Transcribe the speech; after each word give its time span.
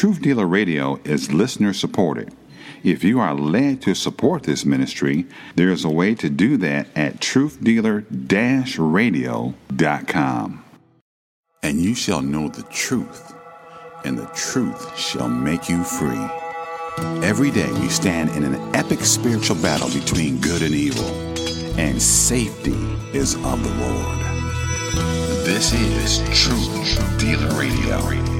Truth 0.00 0.22
Dealer 0.22 0.46
Radio 0.46 0.98
is 1.04 1.30
listener 1.30 1.74
supported. 1.74 2.32
If 2.82 3.04
you 3.04 3.20
are 3.20 3.34
led 3.34 3.82
to 3.82 3.94
support 3.94 4.44
this 4.44 4.64
ministry, 4.64 5.26
there 5.56 5.68
is 5.68 5.84
a 5.84 5.90
way 5.90 6.14
to 6.14 6.30
do 6.30 6.56
that 6.56 6.86
at 6.96 7.20
truthdealer 7.20 8.06
radio.com. 8.78 9.54
And 11.62 11.82
you 11.82 11.94
shall 11.94 12.22
know 12.22 12.48
the 12.48 12.62
truth, 12.70 13.34
and 14.02 14.16
the 14.16 14.24
truth 14.28 14.96
shall 14.96 15.28
make 15.28 15.68
you 15.68 15.84
free. 15.84 16.30
Every 17.22 17.50
day 17.50 17.70
we 17.70 17.90
stand 17.90 18.30
in 18.30 18.42
an 18.42 18.74
epic 18.74 19.00
spiritual 19.00 19.56
battle 19.56 19.90
between 19.90 20.40
good 20.40 20.62
and 20.62 20.74
evil, 20.74 21.10
and 21.78 22.00
safety 22.00 22.72
is 23.12 23.34
of 23.34 23.62
the 23.62 23.74
Lord. 23.84 24.18
This 25.44 25.74
is 25.74 26.20
Truth 26.42 27.18
Dealer 27.18 27.54
Radio 27.60 28.39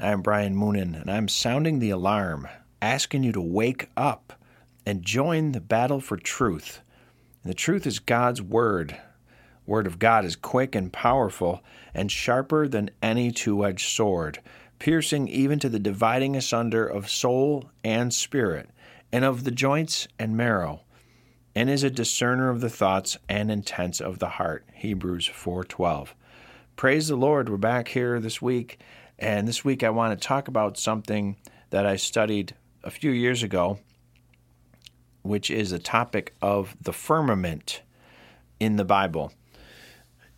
I'm 0.00 0.22
Brian 0.22 0.54
Moonen, 0.54 0.94
and 0.94 1.10
I'm 1.10 1.26
sounding 1.26 1.80
the 1.80 1.90
alarm, 1.90 2.46
asking 2.80 3.24
you 3.24 3.32
to 3.32 3.40
wake 3.40 3.90
up 3.96 4.32
and 4.86 5.02
join 5.02 5.50
the 5.50 5.60
battle 5.60 6.00
for 6.00 6.16
truth. 6.16 6.82
And 7.42 7.50
the 7.50 7.56
truth 7.56 7.84
is 7.84 7.98
God's 7.98 8.40
Word. 8.40 8.96
Word 9.66 9.88
of 9.88 9.98
God 9.98 10.24
is 10.24 10.36
quick 10.36 10.76
and 10.76 10.92
powerful 10.92 11.64
and 11.94 12.12
sharper 12.12 12.68
than 12.68 12.90
any 13.02 13.32
two 13.32 13.66
edged 13.66 13.88
sword, 13.88 14.38
piercing 14.78 15.26
even 15.26 15.58
to 15.58 15.68
the 15.68 15.80
dividing 15.80 16.36
asunder 16.36 16.86
of 16.86 17.10
soul 17.10 17.68
and 17.82 18.14
spirit, 18.14 18.70
and 19.10 19.24
of 19.24 19.42
the 19.42 19.50
joints 19.50 20.06
and 20.16 20.36
marrow, 20.36 20.82
and 21.56 21.68
is 21.68 21.82
a 21.82 21.90
discerner 21.90 22.50
of 22.50 22.60
the 22.60 22.70
thoughts 22.70 23.18
and 23.28 23.50
intents 23.50 24.00
of 24.00 24.20
the 24.20 24.28
heart. 24.28 24.64
Hebrews 24.74 25.26
4:12. 25.26 26.14
Praise 26.76 27.08
the 27.08 27.16
Lord, 27.16 27.48
we're 27.48 27.56
back 27.56 27.88
here 27.88 28.20
this 28.20 28.40
week 28.40 28.78
and 29.18 29.48
this 29.48 29.64
week 29.64 29.82
I 29.82 29.90
want 29.90 30.18
to 30.18 30.26
talk 30.26 30.48
about 30.48 30.78
something 30.78 31.36
that 31.70 31.84
I 31.84 31.96
studied 31.96 32.54
a 32.84 32.90
few 32.90 33.10
years 33.10 33.42
ago, 33.42 33.78
which 35.22 35.50
is 35.50 35.72
a 35.72 35.78
topic 35.78 36.34
of 36.40 36.76
the 36.80 36.92
firmament 36.92 37.82
in 38.60 38.76
the 38.76 38.84
Bible. 38.84 39.32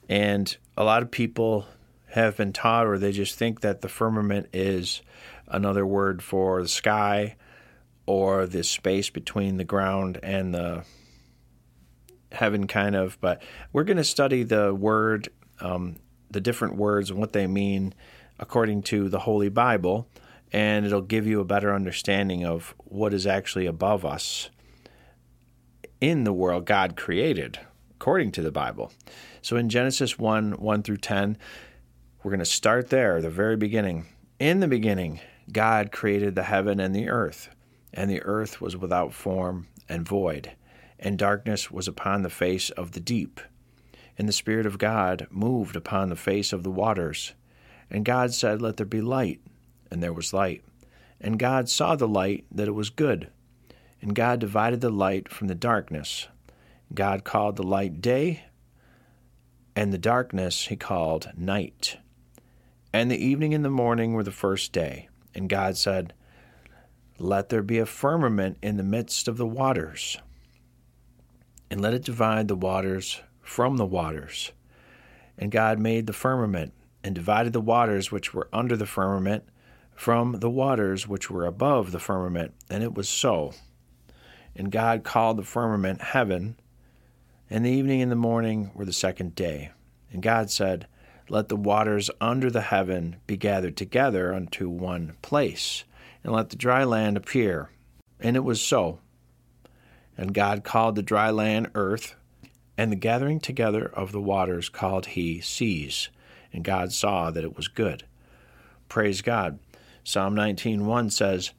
And 0.09 0.56
a 0.77 0.84
lot 0.84 1.03
of 1.03 1.11
people 1.11 1.67
have 2.09 2.37
been 2.37 2.53
taught, 2.53 2.87
or 2.87 2.98
they 2.98 3.12
just 3.12 3.37
think 3.37 3.61
that 3.61 3.83
the 3.83 3.89
firmament 3.89 4.48
is 4.53 5.03
another 5.47 5.87
word 5.87 6.22
for 6.22 6.62
the 6.62 6.69
sky 6.69 7.37
or 8.06 8.47
the 8.47 8.65
space 8.65 9.11
between 9.11 9.56
the 9.56 9.65
ground 9.65 10.19
and 10.22 10.55
the 10.55 10.84
heaven, 12.33 12.67
kind 12.67 12.97
of. 12.97 13.20
But 13.20 13.42
we're 13.72 13.84
going 13.84 13.98
to 13.98 14.05
study 14.05 14.42
the 14.42 14.75
word, 14.75 15.28
um, 15.61 15.97
the 16.31 16.41
different 16.41 16.77
words 16.77 17.11
and 17.11 17.20
what 17.20 17.33
they 17.33 17.47
mean 17.47 17.94
according 18.41 18.83
to 18.83 19.09
the 19.09 19.21
Holy 19.21 19.51
Bible, 19.51 20.09
and 20.51 20.85
it'll 20.85 21.03
give 21.03 21.27
you 21.27 21.41
a 21.41 21.45
better 21.45 21.73
understanding 21.73 22.45
of 22.45 22.75
what 22.79 23.15
is 23.15 23.27
actually 23.27 23.67
above 23.67 24.05
us 24.05 24.51
in 26.01 26.25
the 26.25 26.33
world 26.33 26.65
God 26.65 26.97
created, 26.97 27.61
according 27.93 28.33
to 28.33 28.43
the 28.43 28.50
Bible. 28.50 28.91
So 29.43 29.56
in 29.56 29.69
Genesis 29.69 30.19
1 30.19 30.53
1 30.53 30.83
through 30.83 30.97
10, 30.97 31.37
we're 32.23 32.31
going 32.31 32.41
to 32.41 32.47
start 32.47 32.89
there, 32.89 33.21
the 33.21 33.31
very 33.31 33.56
beginning. 33.56 34.06
In 34.39 34.61
the 34.61 34.69
beginning, 34.69 35.21
God 35.53 35.93
created 35.93 36.34
the 36.34 36.45
heaven 36.45 36.81
and 36.81 36.95
the 36.95 37.11
earth, 37.11 37.50
and 37.93 38.11
the 38.11 38.23
earth 38.23 38.61
was 38.61 38.77
without 38.77 39.12
form 39.12 39.69
and 39.89 40.09
void, 40.09 40.53
and 40.99 41.19
darkness 41.19 41.71
was 41.71 41.87
upon 41.87 42.23
the 42.23 42.31
face 42.31 42.71
of 42.71 42.93
the 42.93 43.00
deep. 43.00 43.41
And 44.17 44.29
the 44.29 44.33
Spirit 44.33 44.67
of 44.67 44.79
God 44.79 45.27
moved 45.31 45.77
upon 45.77 46.09
the 46.09 46.17
face 46.17 46.53
of 46.53 46.62
the 46.62 46.71
waters. 46.71 47.34
And 47.91 48.05
God 48.05 48.33
said, 48.33 48.62
Let 48.62 48.77
there 48.77 48.87
be 48.87 49.01
light. 49.01 49.41
And 49.91 50.03
there 50.03 50.12
was 50.12 50.33
light. 50.33 50.62
And 51.21 51.39
God 51.39 51.69
saw 51.69 51.97
the 51.97 52.09
light 52.09 52.47
that 52.51 52.69
it 52.69 52.73
was 52.73 52.91
good. 52.91 53.28
And 54.01 54.15
God 54.15 54.39
divided 54.39 54.81
the 54.81 54.91
light 54.91 55.28
from 55.28 55.49
the 55.49 55.55
darkness. 55.55 56.29
God 56.95 57.25
called 57.25 57.56
the 57.56 57.62
light 57.62 58.00
day, 58.00 58.45
and 59.77 59.93
the 59.93 59.99
darkness 59.99 60.67
he 60.67 60.77
called 60.77 61.31
night. 61.37 61.99
And 62.93 63.11
the 63.11 63.25
evening 63.25 63.55
and 63.55 63.65
the 63.65 63.71
morning 63.71 64.12
were 64.12 64.25
the 64.25 64.33
first 64.33 64.73
day. 64.73 65.09
And 65.34 65.49
God 65.49 65.77
said, 65.77 66.15
Let 67.19 67.49
there 67.49 67.62
be 67.62 67.79
a 67.79 67.87
firmament 67.87 68.59
in 68.62 68.77
the 68.77 68.83
midst 68.83 69.29
of 69.29 69.37
the 69.37 69.47
waters, 69.47 70.19
and 71.71 71.81
let 71.81 71.95
it 71.95 72.05
divide 72.05 72.49
the 72.49 72.56
waters 72.56 73.21
from 73.43 73.77
the 73.77 73.87
waters. 73.87 74.50
And 75.39 75.53
God 75.53 75.79
made 75.79 76.06
the 76.06 76.12
firmament 76.12 76.73
and 77.03 77.15
divided 77.15 77.53
the 77.53 77.61
waters 77.61 78.12
which 78.12 78.34
were 78.34 78.49
under 78.53 78.77
the 78.77 78.87
firmament 78.87 79.44
from 80.00 80.41
the 80.41 80.50
waters 80.50 81.06
which 81.06 81.31
were 81.31 81.44
above 81.44 81.93
the 81.93 81.99
firmament. 81.99 82.55
And 82.71 82.83
it 82.83 82.94
was 82.94 83.09
so. 83.09 83.53
And 84.56 84.72
God 84.72 85.05
called 85.05 85.37
the 85.37 85.43
firmament 85.43 86.00
heaven, 86.00 86.56
and 87.50 87.65
the 87.65 87.71
evening 87.71 88.00
and 88.00 88.11
the 88.11 88.16
morning 88.16 88.71
were 88.75 88.84
the 88.84 88.93
second 88.93 89.34
day. 89.34 89.72
And 90.11 90.22
God 90.22 90.50
said, 90.50 90.87
Let 91.28 91.49
the 91.49 91.56
waters 91.56 92.11
under 92.21 92.50
the 92.50 92.62
heaven 92.62 93.17
be 93.27 93.37
gathered 93.37 93.77
together 93.77 94.32
unto 94.32 94.69
one 94.69 95.17
place, 95.21 95.84
and 96.25 96.32
let 96.32 96.50
the 96.50 96.56
dry 96.56 96.84
land 96.84 97.17
appear. 97.17 97.71
And 98.19 98.37
it 98.37 98.44
was 98.44 98.61
so. 98.61 99.00
And 100.17 100.34
God 100.34 100.65
called 100.65 100.94
the 100.94 101.03
dry 101.03 101.31
land 101.31 101.71
earth, 101.75 102.15
and 102.77 102.91
the 102.91 102.97
gathering 102.97 103.38
together 103.41 103.87
of 103.87 104.12
the 104.12 104.21
waters 104.21 104.69
called 104.69 105.06
he 105.06 105.41
seas 105.41 106.09
and 106.53 106.65
God 106.65 106.93
saw 106.93 107.31
that 107.31 107.44
it 107.44 107.56
was 107.56 107.69
good. 107.69 108.05
Praise 108.88 109.22
God. 109.22 109.59
Psalm 110.05 110.34
19:1 110.34 111.11
says 111.11 111.53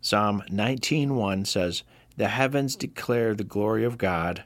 Psalm 0.00 0.42
19:1 0.50 1.46
says, 1.46 1.82
"The 2.16 2.28
heavens 2.28 2.76
declare 2.76 3.34
the 3.34 3.42
glory 3.42 3.84
of 3.84 3.96
God, 3.96 4.44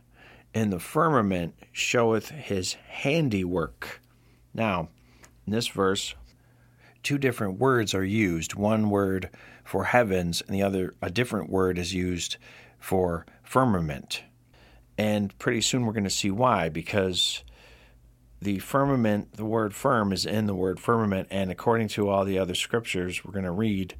and 0.54 0.72
the 0.72 0.78
firmament 0.78 1.54
showeth 1.72 2.30
his 2.30 2.74
handiwork." 2.74 4.00
Now, 4.54 4.88
in 5.46 5.52
this 5.52 5.66
verse, 5.66 6.14
two 7.02 7.18
different 7.18 7.58
words 7.58 7.92
are 7.92 8.04
used. 8.04 8.54
One 8.54 8.88
word 8.88 9.30
for 9.64 9.84
heavens, 9.84 10.42
and 10.42 10.54
the 10.54 10.62
other, 10.62 10.94
a 11.02 11.10
different 11.10 11.50
word 11.50 11.76
is 11.76 11.92
used 11.92 12.36
for 12.78 13.26
firmament. 13.42 14.22
And 14.96 15.36
pretty 15.38 15.60
soon 15.60 15.84
we're 15.84 15.92
going 15.92 16.04
to 16.04 16.10
see 16.10 16.30
why, 16.30 16.68
because 16.68 17.42
the 18.40 18.58
firmament, 18.60 19.32
the 19.34 19.44
word 19.44 19.74
firm 19.74 20.12
is 20.12 20.24
in 20.24 20.46
the 20.46 20.54
word 20.54 20.78
firmament, 20.78 21.28
and 21.30 21.50
according 21.50 21.88
to 21.88 22.08
all 22.08 22.24
the 22.24 22.38
other 22.38 22.54
scriptures, 22.54 23.24
we're 23.24 23.32
going 23.32 23.44
to 23.44 23.50
read 23.50 23.94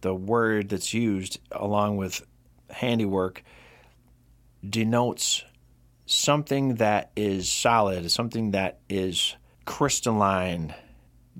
the 0.00 0.14
word 0.14 0.68
that's 0.68 0.94
used 0.94 1.38
along 1.50 1.96
with 1.96 2.24
handiwork 2.70 3.42
denotes 4.68 5.44
something 6.06 6.76
that 6.76 7.10
is 7.16 7.50
solid, 7.50 8.10
something 8.10 8.52
that 8.52 8.80
is 8.88 9.36
crystalline, 9.64 10.74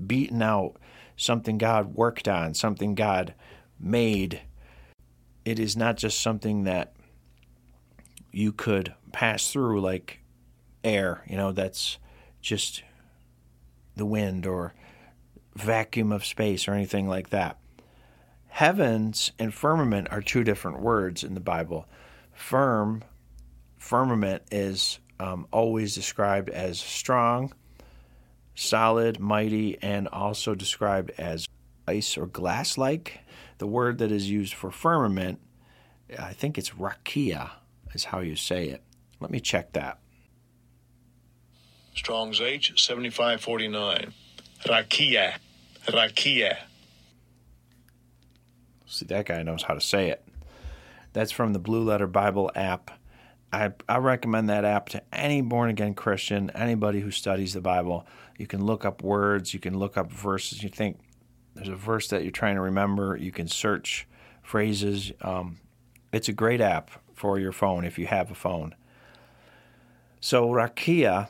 beaten 0.07 0.43
out, 0.43 0.77
something 1.17 1.59
God 1.59 1.95
worked 1.95 2.29
on, 2.29 2.55
something 2.55 2.95
God 2.95 3.35
made. 3.79 4.41
It 5.45 5.59
is 5.59 5.77
not 5.77 5.97
just 5.97 6.21
something 6.21 6.65
that 6.65 6.95
you 8.31 8.53
could 8.53 8.95
pass 9.13 9.51
through 9.51 9.81
like 9.81 10.21
air, 10.85 11.23
you 11.29 11.37
know, 11.37 11.53
that's 11.53 11.99
just 12.43 12.83
the 13.97 14.05
wind 14.05 14.47
or 14.47 14.75
vacuum 15.55 16.13
of 16.13 16.25
space 16.25 16.69
or 16.69 16.75
anything 16.75 17.09
like 17.09 17.31
that. 17.31 17.59
Heavens 18.49 19.33
and 19.39 19.55
firmament 19.55 20.09
are 20.11 20.21
two 20.21 20.45
different 20.45 20.81
words 20.83 21.25
in 21.25 21.35
the 21.35 21.41
Bible. 21.41 21.89
Firm, 22.35 23.03
firmament 23.79 24.43
is 24.51 24.99
um, 25.19 25.47
always 25.51 25.95
described 25.95 26.51
as 26.51 26.79
strong, 26.79 27.53
solid, 28.55 29.19
mighty, 29.19 29.79
and 29.81 30.09
also 30.09 30.55
described 30.55 31.13
as 31.17 31.47
ice 31.89 32.19
or 32.19 32.27
glass 32.27 32.77
like. 32.77 33.21
The 33.59 33.67
word 33.67 33.99
that 33.99 34.13
is 34.13 34.29
used 34.29 34.55
for 34.55 34.71
firmament, 34.71 35.41
I 36.19 36.33
think 36.33 36.59
it's 36.59 36.71
rakia, 36.71 37.51
is 37.95 38.05
how 38.05 38.21
you 38.21 38.37
say 38.37 38.69
it. 38.69 38.83
Let 39.21 39.31
me 39.31 39.41
check 39.41 39.73
that. 39.73 40.02
Strong's 41.95 42.41
H, 42.41 42.73
7549. 42.83 44.13
Rakia. 44.67 45.35
Rakia. 45.87 46.57
See, 48.87 49.07
that 49.07 49.27
guy 49.27 49.43
knows 49.43 49.63
how 49.63 49.75
to 49.75 49.81
say 49.81 50.11
it. 50.11 50.25
That's 51.13 51.33
from 51.33 51.53
the 51.53 51.59
Blue 51.59 51.83
Letter 51.83 52.07
Bible 52.07 52.51
app. 52.55 52.91
I, 53.53 53.73
I 53.89 53.99
recommend 53.99 54.49
that 54.49 54.65
app 54.65 54.89
to 54.91 55.03
any 55.13 55.43
born 55.43 55.69
again 55.69 55.95
Christian, 55.95 56.51
anybody 56.51 57.01
who 57.01 57.11
studies 57.11 57.53
the 57.53 57.61
Bible. 57.61 58.07
You 58.39 58.47
can 58.47 58.65
look 58.65 58.85
up 58.85 59.03
words, 59.03 59.53
you 59.53 59.61
can 59.61 59.79
look 59.79 59.97
up 59.97 60.11
verses. 60.11 60.63
You 60.63 60.71
think 60.71 60.99
there's 61.55 61.69
a 61.69 61.77
verse 61.77 62.09
that 62.09 62.23
you're 62.23 62.31
trying 62.31 62.55
to 62.55 62.63
remember, 62.63 63.17
you 63.17 63.31
can 63.31 63.49
search 63.49 64.07
phrases. 64.43 65.13
Um, 65.21 65.59
it's 66.13 66.29
a 66.29 66.33
great 66.33 66.61
app 66.61 66.91
for 67.15 67.39
your 67.39 67.53
phone 67.53 67.85
if 67.85 67.99
you 67.99 68.07
have 68.07 68.31
a 68.31 68.35
phone. 68.35 68.75
So, 70.21 70.49
rakia, 70.49 71.29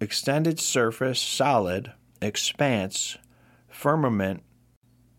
extended 0.00 0.60
surface, 0.60 1.20
solid, 1.20 1.92
expanse, 2.20 3.18
firmament, 3.68 4.42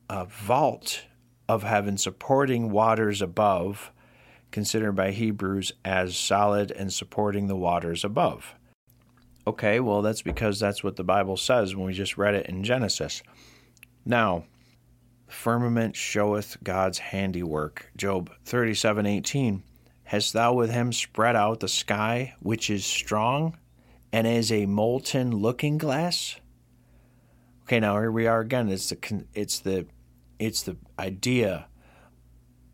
a 0.09 0.25
vault 0.25 1.05
of 1.47 1.63
heaven 1.63 1.97
supporting 1.97 2.69
waters 2.71 3.21
above, 3.21 3.91
considered 4.51 4.93
by 4.93 5.11
Hebrews 5.11 5.73
as 5.83 6.17
solid 6.17 6.71
and 6.71 6.91
supporting 6.91 7.47
the 7.47 7.55
waters 7.55 8.03
above. 8.03 8.55
Okay, 9.47 9.79
well, 9.79 10.01
that's 10.01 10.23
because 10.23 10.59
that's 10.59 10.83
what 10.83 10.95
the 10.95 11.03
Bible 11.03 11.37
says 11.37 11.75
when 11.75 11.85
we 11.85 11.93
just 11.93 12.17
read 12.17 12.33
it 12.33 12.47
in 12.47 12.63
Genesis. 12.63 13.21
Now, 14.05 14.45
firmament 15.27 15.95
showeth 15.95 16.57
God's 16.63 16.97
handiwork. 16.97 17.91
Job 17.95 18.31
37:18. 18.45 19.61
Hast 20.03 20.33
thou 20.33 20.53
with 20.53 20.71
him 20.71 20.93
spread 20.93 21.35
out 21.35 21.59
the 21.59 21.67
sky, 21.67 22.35
which 22.39 22.69
is 22.69 22.85
strong, 22.85 23.57
and 24.15 24.25
is 24.25 24.49
a 24.49 24.65
molten 24.65 25.29
looking 25.29 25.77
glass? 25.77 26.37
Okay, 27.63 27.81
now 27.81 27.99
here 27.99 28.09
we 28.09 28.27
are 28.27 28.39
again. 28.39 28.69
It's 28.69 28.87
the 28.87 29.25
it's 29.33 29.59
the 29.59 29.87
it's 30.39 30.63
the 30.63 30.77
idea 30.97 31.67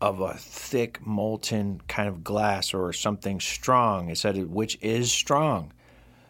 of 0.00 0.20
a 0.20 0.34
thick 0.34 1.04
molten 1.04 1.80
kind 1.88 2.08
of 2.08 2.22
glass 2.22 2.72
or 2.72 2.92
something 2.92 3.40
strong. 3.40 4.08
It 4.08 4.18
said 4.18 4.36
which 4.52 4.78
is 4.80 5.10
strong. 5.10 5.72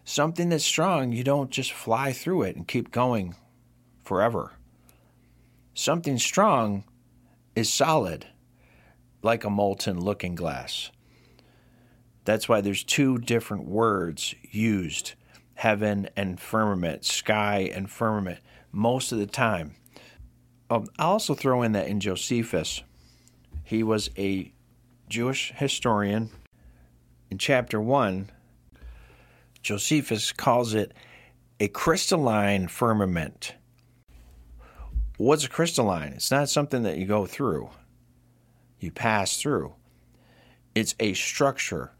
Something 0.02 0.48
that's 0.48 0.64
strong, 0.64 1.12
you 1.12 1.24
don't 1.24 1.50
just 1.50 1.72
fly 1.72 2.14
through 2.14 2.44
it 2.44 2.56
and 2.56 2.66
keep 2.66 2.90
going 2.90 3.34
forever. 4.04 4.52
Something 5.74 6.16
strong 6.16 6.84
is 7.54 7.70
solid, 7.70 8.28
like 9.20 9.44
a 9.44 9.50
molten 9.50 10.00
looking 10.00 10.34
glass. 10.34 10.90
That's 12.24 12.48
why 12.48 12.60
there's 12.60 12.84
two 12.84 13.18
different 13.18 13.66
words 13.66 14.34
used 14.50 15.14
heaven 15.54 16.08
and 16.16 16.40
firmament, 16.40 17.04
sky 17.04 17.70
and 17.72 17.88
firmament, 17.90 18.40
most 18.72 19.12
of 19.12 19.18
the 19.18 19.26
time. 19.26 19.74
Um, 20.70 20.88
I'll 20.98 21.12
also 21.12 21.34
throw 21.34 21.62
in 21.62 21.72
that 21.72 21.86
in 21.86 22.00
Josephus, 22.00 22.82
he 23.62 23.82
was 23.82 24.10
a 24.16 24.52
Jewish 25.08 25.52
historian. 25.54 26.30
In 27.30 27.38
chapter 27.38 27.80
1, 27.80 28.30
Josephus 29.62 30.32
calls 30.32 30.74
it 30.74 30.92
a 31.60 31.68
crystalline 31.68 32.66
firmament. 32.68 33.54
What's 35.16 35.44
a 35.44 35.48
crystalline? 35.48 36.14
It's 36.14 36.30
not 36.30 36.48
something 36.48 36.82
that 36.82 36.98
you 36.98 37.06
go 37.06 37.26
through, 37.26 37.70
you 38.80 38.90
pass 38.90 39.36
through. 39.36 39.74
It's 40.74 40.94
a 40.98 41.12
structure, 41.12 41.92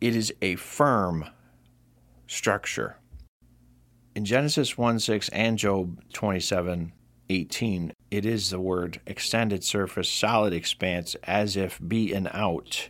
it 0.00 0.16
is 0.16 0.32
a 0.40 0.56
firm 0.56 1.26
structure. 2.26 2.96
In 4.14 4.24
Genesis 4.24 4.76
1 4.76 4.98
6 4.98 5.28
and 5.30 5.58
Job 5.58 6.00
27 6.12 6.92
18, 7.28 7.92
it 8.10 8.26
is 8.26 8.50
the 8.50 8.60
word 8.60 9.00
extended 9.06 9.62
surface, 9.62 10.08
solid 10.08 10.52
expanse, 10.52 11.14
as 11.24 11.56
if 11.56 11.80
beaten 11.86 12.28
out. 12.32 12.88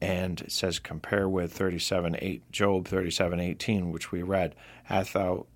And 0.00 0.40
it 0.42 0.52
says, 0.52 0.78
compare 0.78 1.28
with 1.28 1.52
37 1.52 2.16
8, 2.20 2.52
Job 2.52 2.86
37 2.86 3.40
18, 3.40 3.90
which 3.90 4.12
we 4.12 4.22
read, 4.22 4.54
hath 4.84 5.14
thou 5.14 5.46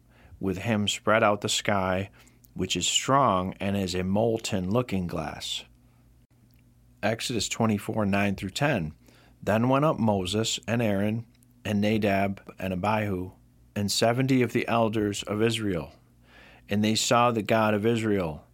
with 0.40 0.58
him 0.58 0.88
spread 0.88 1.22
out 1.22 1.42
the 1.42 1.48
sky 1.48 2.10
which 2.54 2.76
is 2.76 2.86
strong 2.86 3.54
and 3.60 3.76
is 3.76 3.94
a 3.94 4.04
molten 4.04 4.70
looking 4.70 5.06
glass. 5.06 5.64
Exodus 7.02 7.48
24 7.48 8.04
9 8.06 8.34
through 8.36 8.50
10. 8.50 8.92
Then 9.42 9.68
went 9.68 9.84
up 9.84 9.98
Moses 9.98 10.60
and 10.66 10.82
Aaron 10.82 11.24
and 11.64 11.80
Nadab 11.80 12.42
and 12.58 12.72
Abihu 12.72 13.32
and 13.74 13.90
seventy 13.90 14.42
of 14.42 14.52
the 14.52 14.66
elders 14.68 15.22
of 15.22 15.42
Israel. 15.42 15.92
And 16.68 16.84
they 16.84 16.94
saw 16.94 17.30
the 17.30 17.42
God 17.42 17.74
of 17.74 17.86
Israel. 17.86 18.44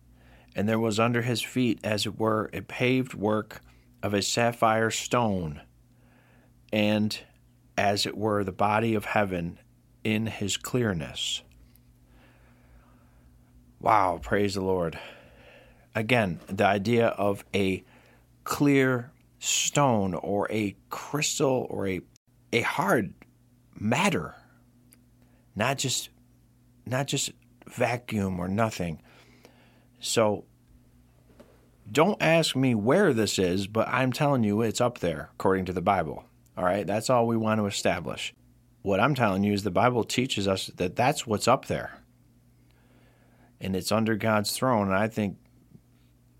And 0.55 0.69
there 0.69 0.79
was 0.79 0.99
under 0.99 1.23
his 1.23 1.43
feet, 1.43 1.81
as 1.85 2.07
it 2.07 2.19
were, 2.19 2.49
a 2.53 2.63
paved 2.63 3.13
work 3.13 3.61
of 4.03 4.15
a 4.15 4.23
sapphire 4.23 4.91
stone, 4.91 5.61
and 6.73 7.19
as 7.77 8.07
it 8.07 8.17
were, 8.17 8.43
the 8.43 8.53
body 8.53 8.95
of 8.95 9.05
heaven 9.05 9.59
in 10.03 10.27
his 10.27 10.57
clearness. 10.57 11.43
Wow, 13.81 14.19
praise 14.23 14.55
the 14.55 14.63
Lord. 14.63 14.99
Again, 15.95 16.41
the 16.47 16.65
idea 16.65 17.09
of 17.09 17.45
a 17.55 17.85
clear 18.45 19.11
stone 19.39 20.15
or 20.15 20.51
a 20.51 20.77
crystal 20.91 21.67
or 21.71 21.87
a, 21.89 22.01
a 22.53 22.61
hard 22.63 23.15
matter, 23.79 24.35
not 25.55 25.79
just 25.79 26.11
not 26.87 27.07
just 27.07 27.33
vacuum 27.69 28.39
or 28.39 28.49
nothing. 28.49 29.03
So 29.99 30.45
don't 31.91 32.21
ask 32.23 32.55
me 32.55 32.75
where 32.75 33.13
this 33.13 33.39
is, 33.39 33.67
but 33.67 33.89
I'm 33.89 34.13
telling 34.13 34.45
you 34.45 34.63
it's 34.63 34.81
up 34.81 34.99
there 34.99 35.31
according 35.35 35.65
to 35.67 35.73
the 35.73 35.81
Bible. 35.81 36.25
All 36.57 36.65
right, 36.65 36.87
that's 36.87 37.11
all 37.11 37.27
we 37.27 37.37
want 37.37 37.61
to 37.61 37.67
establish. 37.67 38.35
What 38.83 39.01
I'm 39.01 39.15
telling 39.15 39.43
you 39.43 39.53
is 39.53 39.65
the 39.65 39.71
Bible 39.71 40.05
teaches 40.05 40.47
us 40.47 40.69
that 40.77 40.97
that's 40.97 41.27
what's 41.27 41.49
up 41.49 41.67
there 41.67 42.01
and 43.61 43.75
it's 43.75 43.93
under 43.93 44.17
God's 44.17 44.53
throne. 44.53 44.89
And 44.89 44.97
I 44.97 45.09
think 45.09 45.39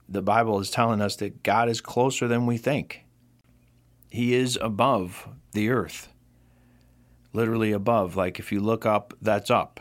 the 0.09 0.23
Bible 0.23 0.61
is 0.61 0.71
telling 0.71 1.01
us 1.01 1.17
that 1.17 1.43
God 1.43 1.69
is 1.69 1.81
closer 1.81 2.29
than 2.29 2.47
we 2.47 2.57
think. 2.57 3.05
He 4.11 4.35
is 4.35 4.59
above 4.61 5.29
the 5.53 5.71
earth, 5.71 6.13
literally 7.33 7.73
above. 7.73 8.17
Like 8.17 8.39
if 8.39 8.53
you 8.53 8.61
look 8.61 8.87
up, 8.87 9.15
that's 9.21 9.51
up. 9.51 9.81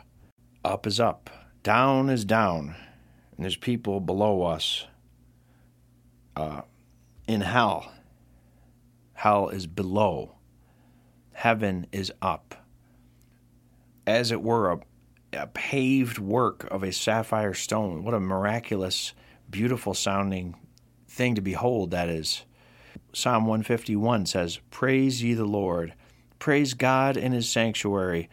Up 0.64 0.88
is 0.88 1.00
up. 1.00 1.30
Down 1.64 2.10
is 2.10 2.26
down. 2.26 2.76
And 3.36 3.44
there's 3.44 3.56
people 3.56 4.00
below 4.00 4.44
us 4.44 4.86
uh, 6.36 6.62
in 7.28 7.42
hell. 7.42 7.92
Hell 9.14 9.50
is 9.50 9.68
below. 9.68 10.36
Heaven 11.34 11.88
is 11.92 12.12
up. 12.22 12.56
As 14.08 14.32
it 14.32 14.42
were, 14.42 14.72
a 14.72 14.80
a 15.36 15.48
paved 15.48 16.18
work 16.18 16.68
of 16.72 16.84
a 16.84 16.92
sapphire 16.92 17.54
stone. 17.54 18.04
What 18.04 18.14
a 18.14 18.20
miraculous, 18.20 19.14
beautiful 19.56 19.94
sounding 19.94 20.56
thing 21.08 21.36
to 21.36 21.42
behold 21.42 21.92
that 21.92 22.10
is. 22.10 22.44
Psalm 23.14 23.46
151 23.46 24.26
says, 24.26 24.60
Praise 24.70 25.24
ye 25.24 25.34
the 25.34 25.46
Lord. 25.46 25.94
Praise 26.40 26.74
God 26.74 27.16
in 27.16 27.32
his 27.32 27.50
sanctuary. 27.50 28.30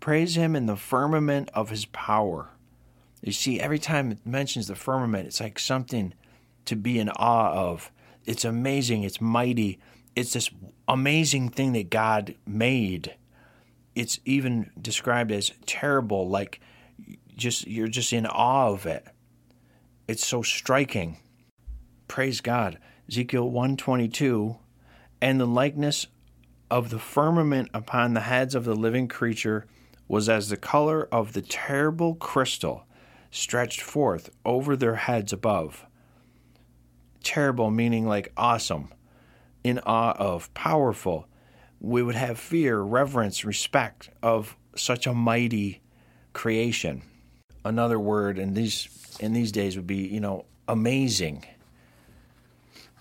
Praise 0.00 0.34
him 0.34 0.56
in 0.56 0.66
the 0.66 0.76
firmament 0.76 1.48
of 1.54 1.70
his 1.70 1.84
power. 1.86 2.50
You 3.22 3.30
see, 3.30 3.60
every 3.60 3.78
time 3.78 4.10
it 4.10 4.26
mentions 4.26 4.66
the 4.66 4.74
firmament, 4.74 5.28
it's 5.28 5.40
like 5.40 5.60
something 5.60 6.12
to 6.64 6.74
be 6.74 6.98
in 6.98 7.08
awe 7.10 7.52
of. 7.52 7.92
It's 8.26 8.44
amazing. 8.44 9.04
It's 9.04 9.20
mighty. 9.20 9.78
It's 10.16 10.32
this 10.32 10.50
amazing 10.88 11.50
thing 11.50 11.72
that 11.74 11.88
God 11.88 12.34
made 12.46 13.14
it's 13.94 14.18
even 14.24 14.70
described 14.80 15.30
as 15.30 15.52
terrible, 15.66 16.28
like 16.28 16.60
just 17.36 17.66
you're 17.66 17.88
just 17.88 18.12
in 18.12 18.26
awe 18.26 18.72
of 18.72 18.86
it. 18.86 19.06
It's 20.06 20.26
so 20.26 20.42
striking. 20.42 21.16
Praise 22.08 22.42
God. 22.42 22.78
Ezekiel 23.08 23.48
122 23.48 24.56
and 25.22 25.40
the 25.40 25.46
likeness 25.46 26.08
of 26.70 26.90
the 26.90 26.98
firmament 26.98 27.70
upon 27.72 28.12
the 28.12 28.20
heads 28.20 28.54
of 28.54 28.64
the 28.64 28.74
living 28.74 29.08
creature 29.08 29.66
was 30.06 30.28
as 30.28 30.50
the 30.50 30.58
color 30.58 31.08
of 31.10 31.32
the 31.32 31.40
terrible 31.40 32.16
crystal 32.16 32.84
stretched 33.30 33.80
forth 33.80 34.28
over 34.44 34.76
their 34.76 34.96
heads 34.96 35.32
above. 35.32 35.86
Terrible 37.22 37.70
meaning 37.70 38.06
like 38.06 38.30
awesome, 38.36 38.92
in 39.62 39.78
awe 39.86 40.14
of, 40.18 40.52
powerful, 40.52 41.26
we 41.80 42.02
would 42.02 42.14
have 42.14 42.38
fear, 42.38 42.80
reverence, 42.80 43.42
respect 43.42 44.10
of 44.22 44.54
such 44.76 45.06
a 45.06 45.14
mighty 45.14 45.80
creation. 46.34 47.02
Another 47.64 47.98
word 47.98 48.38
in 48.38 48.52
these 48.52 48.86
in 49.20 49.32
these 49.32 49.52
days 49.52 49.76
would 49.76 49.86
be, 49.86 50.06
you 50.06 50.20
know, 50.20 50.44
amazing. 50.68 51.44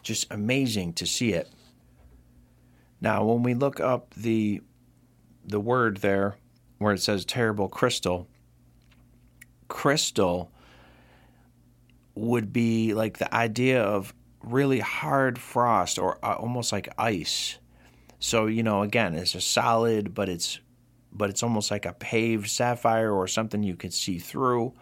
Just 0.01 0.31
amazing 0.31 0.93
to 0.93 1.05
see 1.05 1.33
it. 1.33 1.49
Now, 3.01 3.23
when 3.25 3.43
we 3.43 3.53
look 3.53 3.79
up 3.79 4.13
the 4.15 4.61
the 5.45 5.59
word 5.59 5.97
there 5.97 6.35
where 6.77 6.93
it 6.93 7.01
says 7.01 7.25
terrible 7.25 7.67
crystal, 7.67 8.27
crystal 9.67 10.51
would 12.15 12.53
be 12.53 12.93
like 12.93 13.17
the 13.17 13.33
idea 13.33 13.81
of 13.81 14.13
really 14.43 14.79
hard 14.79 15.39
frost 15.39 15.97
or 15.97 16.23
uh, 16.23 16.35
almost 16.35 16.71
like 16.71 16.89
ice. 16.97 17.57
So, 18.19 18.45
you 18.45 18.63
know, 18.63 18.83
again, 18.83 19.15
it's 19.15 19.35
a 19.35 19.41
solid, 19.41 20.13
but 20.13 20.29
it's 20.29 20.59
but 21.11 21.29
it's 21.29 21.43
almost 21.43 21.71
like 21.71 21.85
a 21.85 21.93
paved 21.93 22.49
sapphire 22.49 23.11
or 23.11 23.27
something 23.27 23.63
you 23.63 23.75
could 23.75 23.93
see 23.93 24.17
through, 24.17 24.73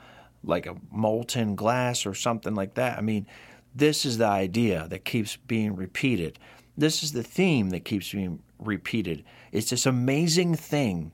like 0.43 0.65
a 0.65 0.75
molten 0.91 1.55
glass 1.55 2.05
or 2.05 2.13
something 2.13 2.55
like 2.55 2.75
that. 2.75 2.98
I 2.98 3.01
mean, 3.01 3.27
this 3.74 4.05
is 4.05 4.17
the 4.17 4.27
idea 4.27 4.88
that 4.89 5.05
keeps 5.05 5.38
being 5.38 5.75
repeated. 5.75 6.39
This 6.77 7.03
is 7.03 7.12
the 7.12 7.24
theme 7.24 7.69
that 7.69 7.86
keeps 7.86 8.12
being 8.12 8.41
repeated. 8.60 9.24
It's 9.51 9.69
this 9.69 9.86
amazing 9.86 10.55
thing 10.55 11.12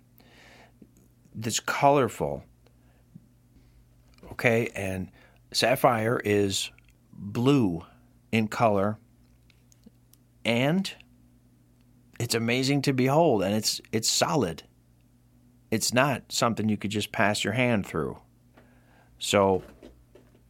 that's 1.36 1.60
colorful. 1.60 2.44
Okay, 4.32 4.70
and 4.76 5.12
sapphire 5.52 6.20
is 6.24 6.72
blue 7.14 7.84
in 8.32 8.48
color 8.48 8.98
and 10.46 10.94
it's 12.20 12.36
amazing 12.36 12.82
to 12.84 12.94
behold 12.94 13.44
and 13.44 13.54
it's 13.54 13.82
it's 13.92 14.10
solid. 14.10 14.64
It's 15.70 15.94
not 15.94 16.32
something 16.32 16.70
you 16.70 16.78
could 16.78 16.92
just 16.92 17.12
pass 17.12 17.44
your 17.44 17.54
hand 17.54 17.86
through. 17.86 18.18
So 19.20 19.64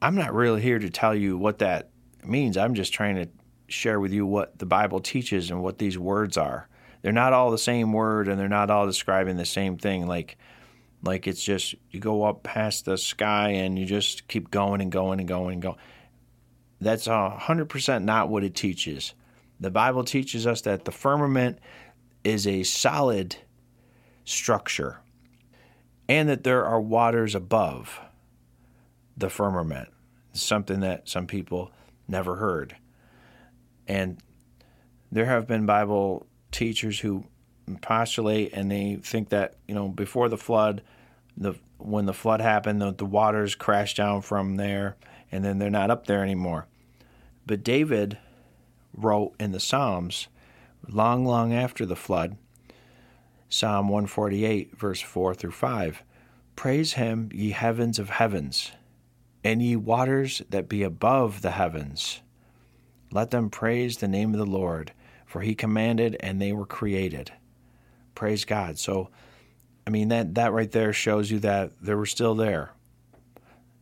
I'm 0.02 0.16
not 0.16 0.34
really 0.34 0.62
here 0.62 0.80
to 0.80 0.90
tell 0.90 1.16
you 1.16 1.38
what 1.38 1.60
that 1.60 1.90
means. 2.24 2.58
I'm 2.58 2.74
just 2.74 2.94
trying 2.94 3.16
to 3.16 3.28
share 3.68 4.00
with 4.00 4.14
you 4.14 4.26
what 4.26 4.60
the 4.60 4.66
Bible 4.66 5.00
teaches 5.00 5.50
and 5.50 5.62
what 5.62 5.78
these 5.78 5.98
words 5.98 6.38
are. 6.38 6.68
They're 7.02 7.12
not 7.12 7.34
all 7.34 7.52
the 7.52 7.58
same 7.58 7.94
word 7.94 8.28
and 8.28 8.40
they're 8.40 8.48
not 8.48 8.70
all 8.70 8.86
describing 8.86 9.38
the 9.38 9.46
same 9.46 9.78
thing. 9.78 10.08
Like 10.08 10.38
like 11.04 11.28
it's 11.28 11.44
just 11.44 11.76
you 11.92 12.00
go 12.00 12.24
up 12.24 12.44
past 12.44 12.86
the 12.86 12.98
sky 12.98 13.50
and 13.50 13.78
you 13.78 13.86
just 13.86 14.28
keep 14.28 14.50
going 14.50 14.82
and 14.82 14.92
going 14.92 15.20
and 15.20 15.28
going 15.28 15.54
and 15.54 15.62
going. 15.62 15.78
That's 16.82 17.08
hundred 17.08 17.70
percent 17.70 18.06
not 18.06 18.30
what 18.30 18.44
it 18.44 18.56
teaches. 18.56 19.14
The 19.60 19.72
Bible 19.72 20.04
teaches 20.04 20.46
us 20.46 20.62
that 20.62 20.86
the 20.86 20.92
firmament 20.92 21.60
is 22.24 22.46
a 22.46 22.64
solid 22.64 23.38
structure 24.26 25.00
and 26.10 26.30
that 26.30 26.44
there 26.44 26.66
are 26.66 26.80
waters 26.80 27.34
above 27.36 28.00
the 29.18 29.30
firmament. 29.30 29.90
Something 30.34 30.82
that 30.82 31.10
some 31.10 31.28
people 31.28 31.72
never 32.08 32.36
heard. 32.36 32.76
And 33.88 34.22
there 35.12 35.26
have 35.26 35.48
been 35.48 35.66
Bible 35.66 36.28
teachers 36.52 37.00
who 37.00 37.26
postulate 37.82 38.54
and 38.54 38.72
they 38.72 39.00
think 39.02 39.30
that, 39.30 39.56
you 39.68 39.76
know, 39.76 39.88
before 39.88 40.30
the 40.30 40.38
flood, 40.38 40.82
the 41.36 41.56
when 41.78 42.06
the 42.06 42.14
flood 42.14 42.42
happened, 42.42 42.82
the, 42.82 42.94
the 42.94 43.06
waters 43.06 43.56
crashed 43.56 43.98
down 43.98 44.22
from 44.22 44.56
there 44.56 44.98
and 45.32 45.44
then 45.44 45.60
they're 45.60 45.70
not 45.70 45.92
up 45.92 46.08
there 46.08 46.24
anymore. 46.24 46.68
But 47.46 47.64
David 47.64 48.18
wrote 48.96 49.34
in 49.40 49.52
the 49.52 49.60
Psalms 49.60 50.28
long, 50.88 51.26
long 51.26 51.54
after 51.54 51.86
the 51.86 51.96
flood, 51.96 52.38
Psalm 53.50 53.88
148, 53.88 54.78
verse 54.78 55.02
4 55.02 55.34
through 55.36 55.52
5 55.52 56.04
Praise 56.56 56.94
him, 56.94 57.30
ye 57.34 57.52
heavens 57.52 58.00
of 58.00 58.10
heavens, 58.10 58.72
and 59.44 59.62
ye 59.62 59.76
waters 59.76 60.42
that 60.50 60.70
be 60.70 60.84
above 60.84 61.42
the 61.42 61.52
heavens. 61.52 62.22
Let 63.12 63.32
them 63.32 63.50
praise 63.50 63.98
the 63.98 64.08
name 64.08 64.34
of 64.34 64.40
the 64.40 64.46
Lord, 64.46 64.92
for 65.26 65.42
he 65.42 65.56
commanded 65.56 66.18
and 66.20 66.42
they 66.42 66.52
were 66.52 66.66
created. 66.66 67.32
Praise 68.16 68.46
God. 68.46 68.78
So, 68.80 69.10
I 69.86 69.90
mean, 69.90 70.10
that, 70.10 70.36
that 70.36 70.54
right 70.54 70.72
there 70.72 70.92
shows 70.92 71.32
you 71.32 71.40
that 71.40 71.72
they 71.82 71.94
were 71.94 72.06
still 72.06 72.36
there. 72.36 72.72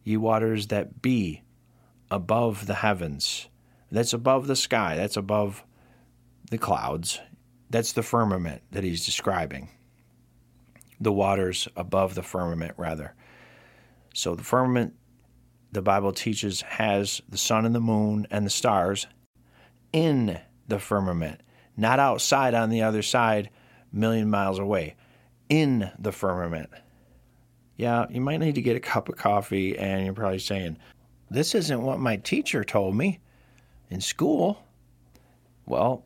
Ye 0.03 0.17
waters 0.17 0.67
that 0.67 1.01
be 1.01 1.41
above 2.11 2.67
the 2.67 2.75
heavens. 2.75 3.47
That's 3.91 4.13
above 4.13 4.47
the 4.47 4.55
sky, 4.55 4.95
that's 4.95 5.17
above 5.17 5.63
the 6.51 6.57
clouds. 6.57 7.19
That's 7.69 7.93
the 7.93 8.03
firmament 8.03 8.61
that 8.71 8.83
he's 8.83 9.05
describing. 9.05 9.69
The 10.99 11.11
waters 11.11 11.67
above 11.75 12.13
the 12.13 12.21
firmament, 12.21 12.73
rather. 12.77 13.15
So 14.13 14.35
the 14.35 14.43
firmament 14.43 14.93
the 15.75 15.81
Bible 15.81 16.11
teaches 16.11 16.61
has 16.61 17.21
the 17.29 17.37
sun 17.37 17.65
and 17.65 17.75
the 17.75 17.79
moon 17.79 18.25
and 18.31 18.45
the 18.45 18.49
stars 18.49 19.05
in 19.93 20.39
the 20.67 20.79
firmament, 20.79 21.41
not 21.77 21.99
outside 21.99 22.53
on 22.53 22.69
the 22.69 22.81
other 22.81 23.01
side, 23.01 23.49
million 23.91 24.29
miles 24.29 24.57
away, 24.57 24.95
in 25.49 25.91
the 25.99 26.11
firmament. 26.11 26.69
Yeah, 27.77 28.05
you 28.09 28.21
might 28.21 28.39
need 28.39 28.55
to 28.55 28.61
get 28.61 28.77
a 28.77 28.79
cup 28.79 29.09
of 29.09 29.17
coffee, 29.17 29.77
and 29.77 30.05
you're 30.05 30.13
probably 30.13 30.39
saying, 30.39 30.77
This 31.29 31.53
isn't 31.53 31.81
what 31.81 31.99
my 31.99 32.15
teacher 32.15 32.63
told 32.63 32.95
me 32.95 33.19
in 33.89 34.01
school. 34.01 34.63
Well, 35.65 36.05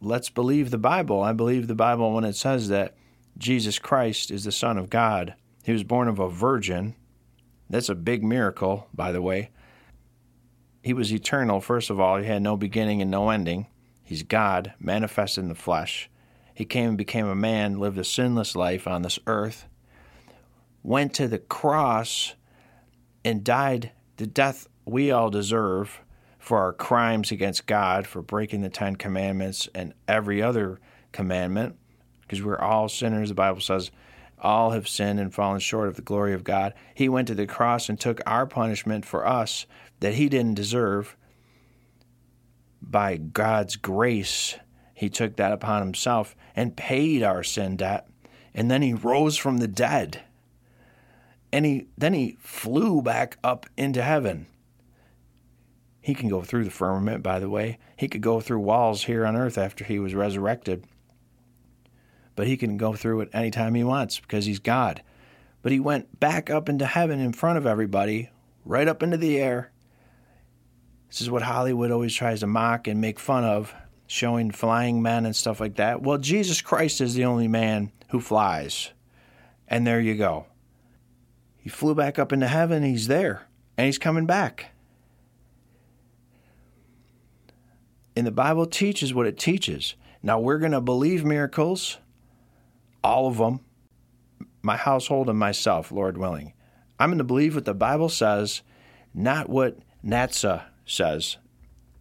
let's 0.00 0.28
believe 0.28 0.70
the 0.70 0.78
Bible. 0.78 1.22
I 1.22 1.32
believe 1.32 1.66
the 1.66 1.74
Bible 1.74 2.12
when 2.12 2.24
it 2.24 2.36
says 2.36 2.68
that 2.68 2.94
Jesus 3.38 3.78
Christ 3.78 4.30
is 4.30 4.44
the 4.44 4.52
Son 4.52 4.76
of 4.76 4.90
God. 4.90 5.34
He 5.64 5.72
was 5.72 5.84
born 5.84 6.08
of 6.08 6.18
a 6.18 6.28
virgin 6.28 6.94
that's 7.72 7.88
a 7.88 7.94
big 7.94 8.22
miracle, 8.22 8.86
by 8.94 9.12
the 9.12 9.22
way. 9.22 9.50
He 10.82 10.92
was 10.92 11.12
eternal, 11.12 11.60
first 11.60 11.90
of 11.90 11.98
all. 11.98 12.18
He 12.18 12.26
had 12.26 12.42
no 12.42 12.56
beginning 12.56 13.00
and 13.00 13.10
no 13.10 13.30
ending. 13.30 13.66
He's 14.04 14.22
God, 14.22 14.74
manifested 14.78 15.42
in 15.42 15.48
the 15.48 15.54
flesh. 15.54 16.10
He 16.54 16.64
came 16.64 16.90
and 16.90 16.98
became 16.98 17.26
a 17.26 17.34
man, 17.34 17.78
lived 17.78 17.98
a 17.98 18.04
sinless 18.04 18.54
life 18.54 18.86
on 18.86 19.02
this 19.02 19.18
earth, 19.26 19.66
went 20.82 21.14
to 21.14 21.28
the 21.28 21.38
cross, 21.38 22.34
and 23.24 23.42
died 23.42 23.92
the 24.16 24.26
death 24.26 24.68
we 24.84 25.10
all 25.10 25.30
deserve 25.30 26.00
for 26.38 26.58
our 26.58 26.72
crimes 26.72 27.30
against 27.30 27.66
God, 27.66 28.06
for 28.06 28.20
breaking 28.20 28.60
the 28.60 28.68
Ten 28.68 28.96
Commandments 28.96 29.68
and 29.74 29.94
every 30.08 30.42
other 30.42 30.80
commandment, 31.12 31.76
because 32.20 32.42
we're 32.42 32.58
all 32.58 32.88
sinners, 32.88 33.28
the 33.28 33.34
Bible 33.34 33.60
says 33.60 33.90
all 34.42 34.72
have 34.72 34.88
sinned 34.88 35.20
and 35.20 35.32
fallen 35.32 35.60
short 35.60 35.88
of 35.88 35.96
the 35.96 36.02
glory 36.02 36.34
of 36.34 36.44
God. 36.44 36.74
He 36.94 37.08
went 37.08 37.28
to 37.28 37.34
the 37.34 37.46
cross 37.46 37.88
and 37.88 37.98
took 37.98 38.20
our 38.26 38.46
punishment 38.46 39.06
for 39.06 39.26
us 39.26 39.66
that 40.00 40.14
he 40.14 40.28
didn't 40.28 40.54
deserve. 40.54 41.16
By 42.82 43.16
God's 43.16 43.76
grace, 43.76 44.56
he 44.92 45.08
took 45.08 45.36
that 45.36 45.52
upon 45.52 45.82
himself 45.82 46.36
and 46.54 46.76
paid 46.76 47.22
our 47.22 47.42
sin 47.42 47.76
debt. 47.76 48.08
And 48.52 48.70
then 48.70 48.82
he 48.82 48.92
rose 48.92 49.36
from 49.36 49.58
the 49.58 49.68
dead. 49.68 50.22
And 51.52 51.64
he 51.64 51.86
then 51.96 52.12
he 52.12 52.36
flew 52.40 53.00
back 53.00 53.38
up 53.44 53.66
into 53.76 54.02
heaven. 54.02 54.46
He 56.00 56.14
can 56.14 56.28
go 56.28 56.42
through 56.42 56.64
the 56.64 56.70
firmament, 56.70 57.22
by 57.22 57.38
the 57.38 57.48
way. 57.48 57.78
He 57.96 58.08
could 58.08 58.22
go 58.22 58.40
through 58.40 58.58
walls 58.58 59.04
here 59.04 59.24
on 59.24 59.36
earth 59.36 59.56
after 59.56 59.84
he 59.84 60.00
was 60.00 60.14
resurrected 60.14 60.84
but 62.34 62.46
he 62.46 62.56
can 62.56 62.76
go 62.76 62.94
through 62.94 63.20
it 63.20 63.30
anytime 63.32 63.74
he 63.74 63.84
wants 63.84 64.20
because 64.20 64.44
he's 64.44 64.58
God. 64.58 65.02
But 65.62 65.72
he 65.72 65.80
went 65.80 66.18
back 66.18 66.50
up 66.50 66.68
into 66.68 66.86
heaven 66.86 67.20
in 67.20 67.32
front 67.32 67.58
of 67.58 67.66
everybody, 67.66 68.30
right 68.64 68.88
up 68.88 69.02
into 69.02 69.16
the 69.16 69.38
air. 69.38 69.70
This 71.08 71.20
is 71.20 71.30
what 71.30 71.42
Hollywood 71.42 71.90
always 71.90 72.14
tries 72.14 72.40
to 72.40 72.46
mock 72.46 72.88
and 72.88 73.00
make 73.00 73.18
fun 73.18 73.44
of, 73.44 73.74
showing 74.06 74.50
flying 74.50 75.02
men 75.02 75.24
and 75.24 75.36
stuff 75.36 75.60
like 75.60 75.76
that. 75.76 76.02
Well, 76.02 76.18
Jesus 76.18 76.60
Christ 76.60 77.00
is 77.00 77.14
the 77.14 77.24
only 77.24 77.48
man 77.48 77.92
who 78.08 78.20
flies. 78.20 78.92
And 79.68 79.86
there 79.86 80.00
you 80.00 80.14
go. 80.14 80.46
He 81.56 81.68
flew 81.68 81.94
back 81.94 82.18
up 82.18 82.32
into 82.32 82.48
heaven, 82.48 82.82
he's 82.82 83.06
there, 83.06 83.46
and 83.76 83.86
he's 83.86 83.98
coming 83.98 84.26
back. 84.26 84.72
And 88.16 88.26
the 88.26 88.32
Bible 88.32 88.66
teaches 88.66 89.14
what 89.14 89.26
it 89.26 89.38
teaches. 89.38 89.94
Now, 90.22 90.38
we're 90.38 90.58
going 90.58 90.72
to 90.72 90.80
believe 90.80 91.24
miracles 91.24 91.98
all 93.02 93.26
of 93.26 93.38
them, 93.38 93.60
my 94.62 94.76
household 94.76 95.28
and 95.28 95.38
myself, 95.38 95.90
Lord 95.90 96.16
willing. 96.16 96.52
I'm 96.98 97.10
going 97.10 97.18
to 97.18 97.24
believe 97.24 97.54
what 97.54 97.64
the 97.64 97.74
Bible 97.74 98.08
says, 98.08 98.62
not 99.12 99.48
what 99.48 99.78
NASA 100.04 100.64
says. 100.86 101.36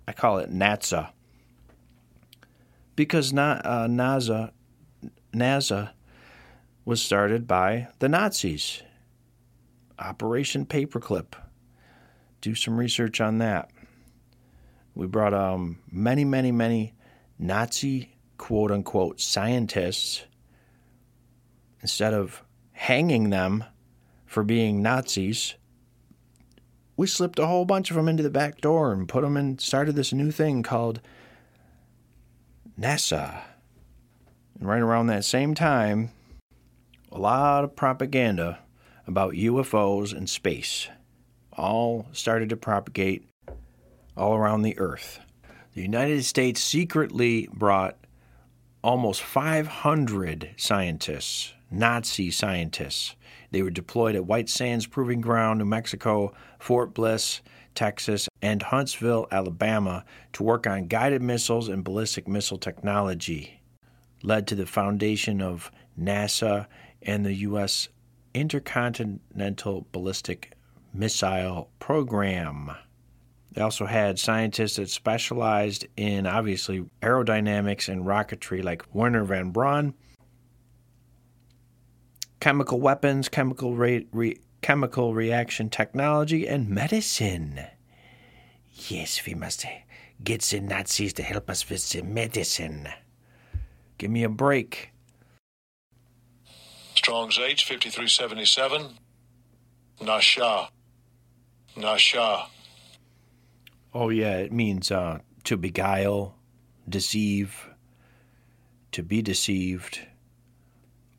I 0.07 0.13
call 0.13 0.37
it 0.37 0.51
NASA. 0.51 1.11
Because 2.95 3.33
uh, 3.33 3.87
NASA, 3.89 4.51
NASA 5.33 5.91
was 6.85 7.01
started 7.01 7.47
by 7.47 7.87
the 7.99 8.09
Nazis. 8.09 8.83
Operation 9.97 10.65
Paperclip. 10.65 11.33
Do 12.41 12.55
some 12.55 12.77
research 12.77 13.21
on 13.21 13.37
that. 13.37 13.69
We 14.95 15.07
brought 15.07 15.33
um, 15.33 15.79
many, 15.91 16.25
many, 16.25 16.51
many 16.51 16.93
Nazi 17.39 18.15
quote 18.37 18.71
unquote 18.71 19.21
scientists 19.21 20.23
instead 21.81 22.13
of 22.13 22.43
hanging 22.73 23.29
them 23.29 23.63
for 24.25 24.43
being 24.43 24.81
Nazis, 24.81 25.55
we 26.95 27.07
slipped 27.07 27.39
a 27.39 27.47
whole 27.47 27.65
bunch 27.65 27.89
of 27.89 27.95
them 27.95 28.07
into 28.07 28.23
the 28.23 28.29
back 28.29 28.61
door 28.61 28.91
and 28.91 29.07
put 29.07 29.23
them 29.23 29.37
in, 29.37 29.57
started 29.57 29.95
this 29.95 30.13
new 30.13 30.31
thing 30.31 30.63
called 30.63 31.01
NASA. 32.79 33.41
And 34.59 34.67
right 34.67 34.81
around 34.81 35.07
that 35.07 35.25
same 35.25 35.55
time, 35.55 36.11
a 37.11 37.19
lot 37.19 37.63
of 37.63 37.75
propaganda 37.75 38.59
about 39.07 39.33
UFOs 39.33 40.15
and 40.15 40.29
space. 40.29 40.87
all 41.53 42.07
started 42.11 42.49
to 42.49 42.57
propagate 42.57 43.27
all 44.15 44.35
around 44.35 44.61
the 44.61 44.77
earth. 44.79 45.19
The 45.73 45.81
United 45.81 46.23
States 46.23 46.61
secretly 46.61 47.49
brought 47.53 47.97
almost 48.83 49.21
500 49.21 50.51
scientists, 50.57 51.53
Nazi 51.69 52.31
scientists. 52.31 53.15
They 53.51 53.61
were 53.61 53.69
deployed 53.69 54.15
at 54.15 54.25
White 54.25 54.49
Sands 54.49 54.87
Proving 54.87 55.21
Ground, 55.21 55.59
New 55.59 55.65
Mexico, 55.65 56.33
Fort 56.59 56.93
Bliss, 56.93 57.41
Texas, 57.75 58.27
and 58.41 58.61
Huntsville, 58.61 59.27
Alabama, 59.31 60.03
to 60.33 60.43
work 60.43 60.67
on 60.67 60.87
guided 60.87 61.21
missiles 61.21 61.69
and 61.69 61.83
ballistic 61.83 62.27
missile 62.27 62.57
technology. 62.57 63.61
Led 64.23 64.47
to 64.47 64.55
the 64.55 64.65
foundation 64.65 65.41
of 65.41 65.71
NASA 65.99 66.67
and 67.01 67.25
the 67.25 67.33
U.S. 67.33 67.89
Intercontinental 68.33 69.87
Ballistic 69.91 70.53
Missile 70.93 71.69
Program. 71.79 72.71
They 73.51 73.61
also 73.61 73.85
had 73.85 74.17
scientists 74.17 74.77
that 74.77 74.89
specialized 74.89 75.85
in 75.97 76.25
obviously 76.25 76.89
aerodynamics 77.01 77.89
and 77.89 78.05
rocketry, 78.05 78.63
like 78.63 78.83
Wernher 78.93 79.25
von 79.25 79.51
Braun, 79.51 79.93
chemical 82.39 82.79
weapons, 82.79 83.27
chemical 83.27 83.75
re- 83.75 84.07
re- 84.13 84.39
chemical 84.61 85.13
reaction 85.13 85.69
technology, 85.69 86.47
and 86.47 86.69
medicine. 86.69 87.65
Yes, 88.87 89.25
we 89.25 89.33
must 89.33 89.65
get 90.23 90.41
the 90.43 90.61
Nazis 90.61 91.13
to 91.13 91.23
help 91.23 91.49
us 91.49 91.69
with 91.69 91.89
the 91.89 92.03
medicine. 92.03 92.87
Give 93.97 94.09
me 94.09 94.23
a 94.23 94.29
break. 94.29 94.91
Strong's 96.95 97.37
H, 97.37 97.65
5377. 97.65 98.97
Nasha. 100.01 100.69
Nasha. 101.75 102.47
Oh, 103.93 104.09
yeah, 104.09 104.37
it 104.37 104.53
means 104.53 104.89
uh, 104.89 105.19
to 105.43 105.57
beguile, 105.57 106.35
deceive, 106.87 107.69
to 108.93 109.03
be 109.03 109.21
deceived, 109.21 109.99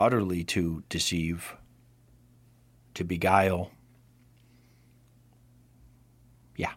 utterly 0.00 0.42
to 0.44 0.82
deceive, 0.88 1.54
to 2.94 3.04
beguile. 3.04 3.70
Yeah. 6.56 6.72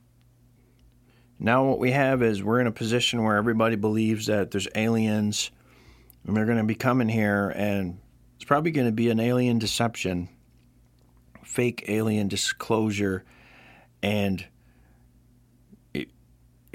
Now, 1.39 1.63
what 1.63 1.79
we 1.79 1.91
have 1.91 2.21
is 2.21 2.43
we're 2.43 2.59
in 2.59 2.67
a 2.67 2.71
position 2.73 3.23
where 3.23 3.37
everybody 3.37 3.77
believes 3.77 4.25
that 4.25 4.51
there's 4.51 4.67
aliens 4.75 5.49
and 6.25 6.35
they're 6.35 6.45
going 6.45 6.57
to 6.57 6.63
be 6.65 6.75
coming 6.75 7.07
here, 7.07 7.53
and 7.55 7.99
it's 8.35 8.43
probably 8.43 8.71
going 8.71 8.87
to 8.87 8.93
be 8.93 9.09
an 9.09 9.19
alien 9.21 9.59
deception, 9.59 10.27
fake 11.43 11.85
alien 11.87 12.27
disclosure, 12.27 13.23
and 14.03 14.45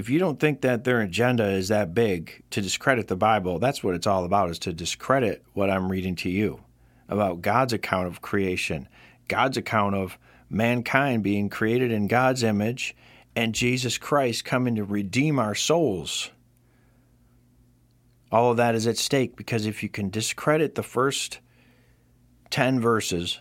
if 0.00 0.09
you 0.09 0.19
don't 0.19 0.40
think 0.40 0.62
that 0.62 0.85
their 0.85 1.02
agenda 1.02 1.45
is 1.45 1.69
that 1.69 1.92
big 1.92 2.42
to 2.49 2.62
discredit 2.62 3.09
the 3.09 3.16
Bible, 3.16 3.59
that's 3.59 3.85
what 3.85 3.95
it's 3.95 4.07
all 4.07 4.25
about 4.25 4.49
is 4.49 4.59
to 4.61 4.73
discredit 4.73 5.45
what 5.52 5.69
I'm 5.69 5.92
reading 5.92 6.16
to 6.16 6.30
you 6.30 6.62
about 7.11 7.42
God's 7.42 7.75
account 7.75 8.07
of 8.07 8.23
creation, 8.23 8.88
God's 9.28 9.59
account 9.59 9.97
of 9.97 10.16
mankind 10.49 11.23
being 11.23 11.50
created 11.50 11.92
in 11.92 12.07
God's 12.07 12.42
image 12.42 12.97
and 13.37 13.54
Jesus 13.54 13.99
Christ 13.99 14.42
coming 14.42 14.76
to 14.76 14.85
redeem 14.85 15.38
our 15.38 15.54
souls. 15.54 16.30
All 18.33 18.52
of 18.52 18.57
that 18.57 18.75
is 18.75 18.87
at 18.87 18.97
stake 18.97 19.37
because 19.37 19.66
if 19.66 19.83
you 19.83 19.90
can 19.90 20.09
discredit 20.09 20.76
the 20.76 20.83
first 20.83 21.40
10 22.49 22.80
verses, 22.80 23.38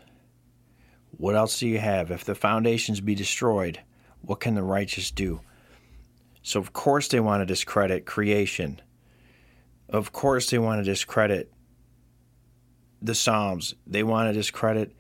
what 1.12 1.38
else 1.38 1.58
do 1.58 1.70
you 1.70 1.80
have? 1.80 2.12
If 2.12 2.26
the 2.26 2.36
foundations 2.36 3.00
be 3.00 3.16
destroyed, 3.16 3.80
what 4.20 4.42
can 4.42 4.56
the 4.56 4.64
righteous 4.64 5.10
do? 5.10 5.40
So, 6.42 6.60
of 6.60 6.74
course, 6.74 7.08
they 7.08 7.20
want 7.20 7.42
to 7.42 7.46
discredit 7.46 8.06
creation. 8.06 8.82
Of 9.90 10.12
course, 10.12 10.50
they 10.50 10.60
want 10.60 10.84
to 10.84 10.90
discredit 10.90 11.52
the 13.02 13.16
Psalms. 13.16 13.76
They 13.86 14.04
want 14.04 14.30
to 14.30 14.34
discredit 14.34 14.96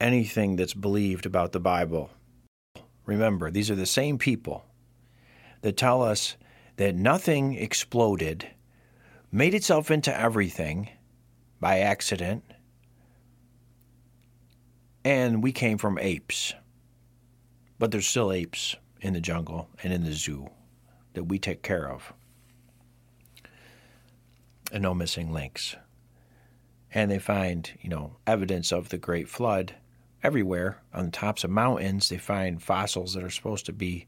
anything 0.00 0.56
that's 0.56 0.74
believed 0.74 1.26
about 1.26 1.52
the 1.52 1.60
Bible. 1.60 2.10
Remember, 3.06 3.50
these 3.50 3.70
are 3.70 3.76
the 3.76 3.86
same 3.86 4.18
people 4.18 4.64
that 5.62 5.76
tell 5.76 6.02
us 6.02 6.36
that 6.76 6.94
nothing 6.94 7.54
exploded, 7.54 8.46
made 9.30 9.54
itself 9.54 9.90
into 9.90 10.16
everything 10.18 10.88
by 11.60 11.80
accident, 11.80 12.44
and 15.04 15.42
we 15.42 15.52
came 15.52 15.76
from 15.76 15.98
apes. 15.98 16.54
But 17.78 17.90
there's 17.90 18.06
still 18.06 18.32
apes 18.32 18.76
in 19.00 19.12
the 19.12 19.20
jungle 19.20 19.68
and 19.82 19.92
in 19.92 20.04
the 20.04 20.12
zoo 20.12 20.48
that 21.14 21.24
we 21.24 21.38
take 21.38 21.62
care 21.62 21.90
of. 21.90 22.12
And 24.72 24.82
no 24.82 24.94
missing 24.94 25.32
links. 25.32 25.76
And 26.92 27.10
they 27.10 27.18
find, 27.18 27.70
you 27.80 27.88
know, 27.88 28.16
evidence 28.26 28.72
of 28.72 28.88
the 28.88 28.98
Great 28.98 29.28
Flood 29.28 29.74
everywhere 30.22 30.80
on 30.92 31.06
the 31.06 31.10
tops 31.10 31.44
of 31.44 31.50
mountains. 31.50 32.08
They 32.08 32.18
find 32.18 32.62
fossils 32.62 33.14
that 33.14 33.24
are 33.24 33.30
supposed 33.30 33.66
to 33.66 33.72
be 33.72 34.06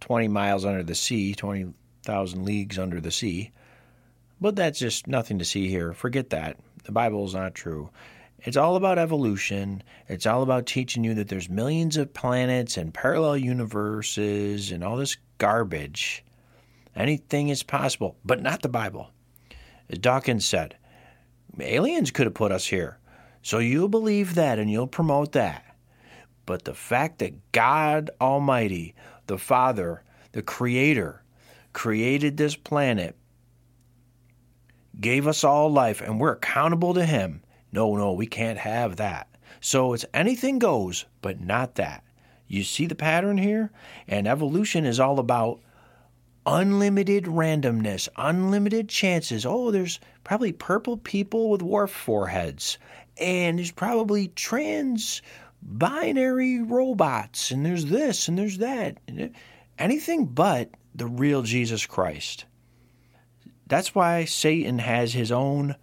20 0.00 0.28
miles 0.28 0.64
under 0.64 0.82
the 0.82 0.94
sea, 0.94 1.34
20,000 1.34 2.44
leagues 2.44 2.78
under 2.78 3.00
the 3.00 3.10
sea. 3.10 3.52
But 4.40 4.56
that's 4.56 4.78
just 4.78 5.06
nothing 5.06 5.38
to 5.38 5.44
see 5.44 5.68
here. 5.68 5.92
Forget 5.92 6.30
that. 6.30 6.58
The 6.84 6.92
Bible 6.92 7.24
is 7.24 7.34
not 7.34 7.54
true. 7.54 7.90
It's 8.46 8.56
all 8.56 8.76
about 8.76 8.96
evolution. 8.96 9.82
It's 10.08 10.24
all 10.24 10.44
about 10.44 10.66
teaching 10.66 11.02
you 11.02 11.14
that 11.14 11.26
there's 11.26 11.50
millions 11.50 11.96
of 11.96 12.14
planets 12.14 12.76
and 12.76 12.94
parallel 12.94 13.36
universes 13.36 14.70
and 14.70 14.84
all 14.84 14.96
this 14.96 15.16
garbage. 15.38 16.24
Anything 16.94 17.48
is 17.48 17.64
possible, 17.64 18.16
but 18.24 18.40
not 18.40 18.62
the 18.62 18.68
Bible. 18.68 19.10
As 19.90 19.98
Dawkins 19.98 20.46
said, 20.46 20.76
aliens 21.58 22.12
could 22.12 22.26
have 22.26 22.34
put 22.34 22.52
us 22.52 22.64
here. 22.66 22.98
So 23.42 23.58
you'll 23.58 23.88
believe 23.88 24.36
that 24.36 24.60
and 24.60 24.70
you'll 24.70 24.86
promote 24.86 25.32
that. 25.32 25.64
But 26.46 26.64
the 26.64 26.74
fact 26.74 27.18
that 27.18 27.50
God 27.50 28.10
Almighty, 28.20 28.94
the 29.26 29.38
Father, 29.38 30.04
the 30.30 30.42
Creator, 30.42 31.20
created 31.72 32.36
this 32.36 32.54
planet, 32.54 33.16
gave 35.00 35.26
us 35.26 35.42
all 35.42 35.68
life, 35.68 36.00
and 36.00 36.20
we're 36.20 36.32
accountable 36.32 36.94
to 36.94 37.04
Him. 37.04 37.42
No, 37.76 37.94
no, 37.94 38.14
we 38.14 38.26
can't 38.26 38.56
have 38.56 38.96
that. 38.96 39.28
So 39.60 39.92
it's 39.92 40.06
anything 40.14 40.58
goes, 40.58 41.04
but 41.20 41.42
not 41.42 41.74
that. 41.74 42.04
You 42.48 42.64
see 42.64 42.86
the 42.86 42.94
pattern 42.94 43.36
here? 43.36 43.70
And 44.08 44.26
evolution 44.26 44.86
is 44.86 44.98
all 44.98 45.18
about 45.18 45.60
unlimited 46.46 47.24
randomness, 47.24 48.08
unlimited 48.16 48.88
chances. 48.88 49.44
Oh, 49.44 49.70
there's 49.70 50.00
probably 50.24 50.52
purple 50.52 50.96
people 50.96 51.50
with 51.50 51.60
dwarf 51.60 51.90
foreheads, 51.90 52.78
and 53.18 53.58
there's 53.58 53.72
probably 53.72 54.28
trans 54.28 55.20
binary 55.60 56.62
robots, 56.62 57.50
and 57.50 57.66
there's 57.66 57.84
this 57.84 58.28
and 58.28 58.38
there's 58.38 58.56
that. 58.56 58.96
Anything 59.78 60.24
but 60.24 60.70
the 60.94 61.06
real 61.06 61.42
Jesus 61.42 61.84
Christ. 61.84 62.46
That's 63.66 63.94
why 63.94 64.24
Satan 64.24 64.78
has 64.78 65.12
his 65.12 65.30
own 65.30 65.76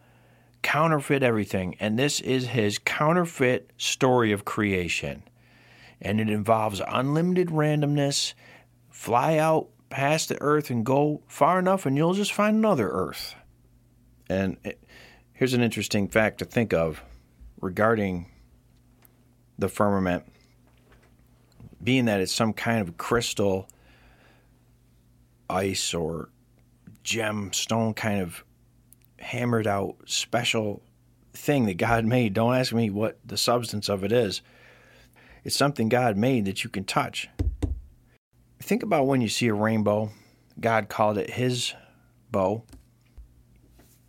counterfeit 0.63 1.21
everything, 1.21 1.75
and 1.79 1.99
this 1.99 2.19
is 2.21 2.47
his 2.47 2.79
counterfeit 2.79 3.71
story 3.77 4.31
of 4.31 4.45
creation 4.45 5.23
and 6.03 6.19
it 6.19 6.29
involves 6.29 6.81
unlimited 6.87 7.47
randomness. 7.47 8.33
Fly 8.89 9.37
out 9.37 9.69
past 9.89 10.29
the 10.29 10.39
Earth 10.41 10.69
and 10.69 10.85
go 10.85 11.21
far 11.27 11.57
enough, 11.57 11.85
and 11.85 11.95
you'll 11.95 12.13
just 12.13 12.33
find 12.33 12.57
another 12.57 12.89
Earth. 12.89 13.35
And 14.29 14.57
it, 14.63 14.83
here's 15.31 15.53
an 15.53 15.61
interesting 15.61 16.09
fact 16.09 16.39
to 16.39 16.45
think 16.45 16.73
of 16.73 17.01
regarding 17.61 18.29
the 19.57 19.69
firmament 19.69 20.25
being 21.81 22.05
that 22.05 22.21
it's 22.21 22.33
some 22.33 22.53
kind 22.53 22.81
of 22.81 22.97
crystal, 22.97 23.67
ice, 25.49 25.93
or 25.93 26.29
gemstone 27.03 27.95
kind 27.95 28.21
of 28.21 28.43
hammered 29.23 29.67
out 29.67 29.95
special 30.05 30.81
thing 31.33 31.65
that 31.65 31.77
God 31.77 32.05
made. 32.15 32.33
Don't 32.33 32.55
ask 32.55 32.73
me 32.73 32.89
what 32.89 33.19
the 33.25 33.37
substance 33.37 33.89
of 33.89 34.03
it 34.03 34.11
is. 34.11 34.41
It's 35.43 35.55
something 35.55 35.89
God 35.89 36.15
made 36.15 36.45
that 36.45 36.63
you 36.63 36.69
can 36.69 36.85
touch. 36.85 37.29
Think 38.59 38.83
about 38.83 39.07
when 39.07 39.19
you 39.19 39.27
see 39.27 39.47
a 39.47 39.53
rainbow. 39.53 40.11
God 40.59 40.87
called 40.87 41.17
it 41.17 41.31
His 41.31 41.73
bow. 42.31 42.63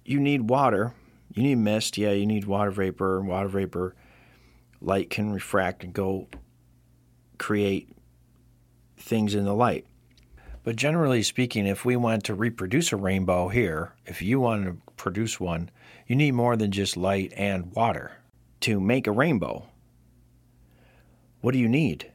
You 0.05 0.21
need 0.21 0.49
water. 0.49 0.93
You 1.33 1.43
need 1.43 1.57
mist. 1.57 1.99
Yeah, 1.99 2.13
you 2.13 2.27
need 2.27 2.45
water 2.45 2.71
vapor. 2.71 3.21
Water 3.21 3.49
vapor, 3.49 3.97
light 4.81 5.11
can 5.11 5.33
refract 5.33 5.83
and 5.83 5.93
go 5.93 6.29
create 7.39 7.89
things 8.97 9.35
in 9.35 9.45
the 9.45 9.55
light. 9.55 9.87
But 10.63 10.77
generally 10.77 11.23
speaking, 11.23 11.67
if 11.67 11.85
we 11.85 11.97
want 11.97 12.25
to 12.25 12.35
reproduce 12.35 12.93
a 12.93 12.97
rainbow 12.97 13.49
here, 13.49 13.93
if 14.07 14.23
you 14.23 14.41
want 14.41 14.65
to 14.65 14.84
produce 14.97 15.39
one, 15.41 15.71
you 16.07 16.17
need 16.17 16.33
more 16.33 16.57
than 16.57 16.71
just 16.71 16.97
light 16.97 17.33
and 17.37 17.73
water 17.73 18.13
to 18.61 18.81
make 18.81 19.07
a 19.07 19.13
rainbow. 19.13 19.67
What 21.41 21.53
do 21.53 21.59
you 21.59 21.69
need? 21.69 22.11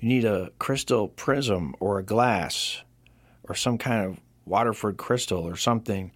You 0.00 0.08
need 0.08 0.24
a 0.24 0.50
crystal 0.58 1.08
prism 1.08 1.74
or 1.80 1.98
a 1.98 2.04
glass 2.04 2.82
or 3.44 3.54
some 3.54 3.78
kind 3.78 4.04
of 4.04 4.20
Waterford 4.44 4.96
crystal 4.96 5.46
or 5.46 5.56
something 5.56 6.12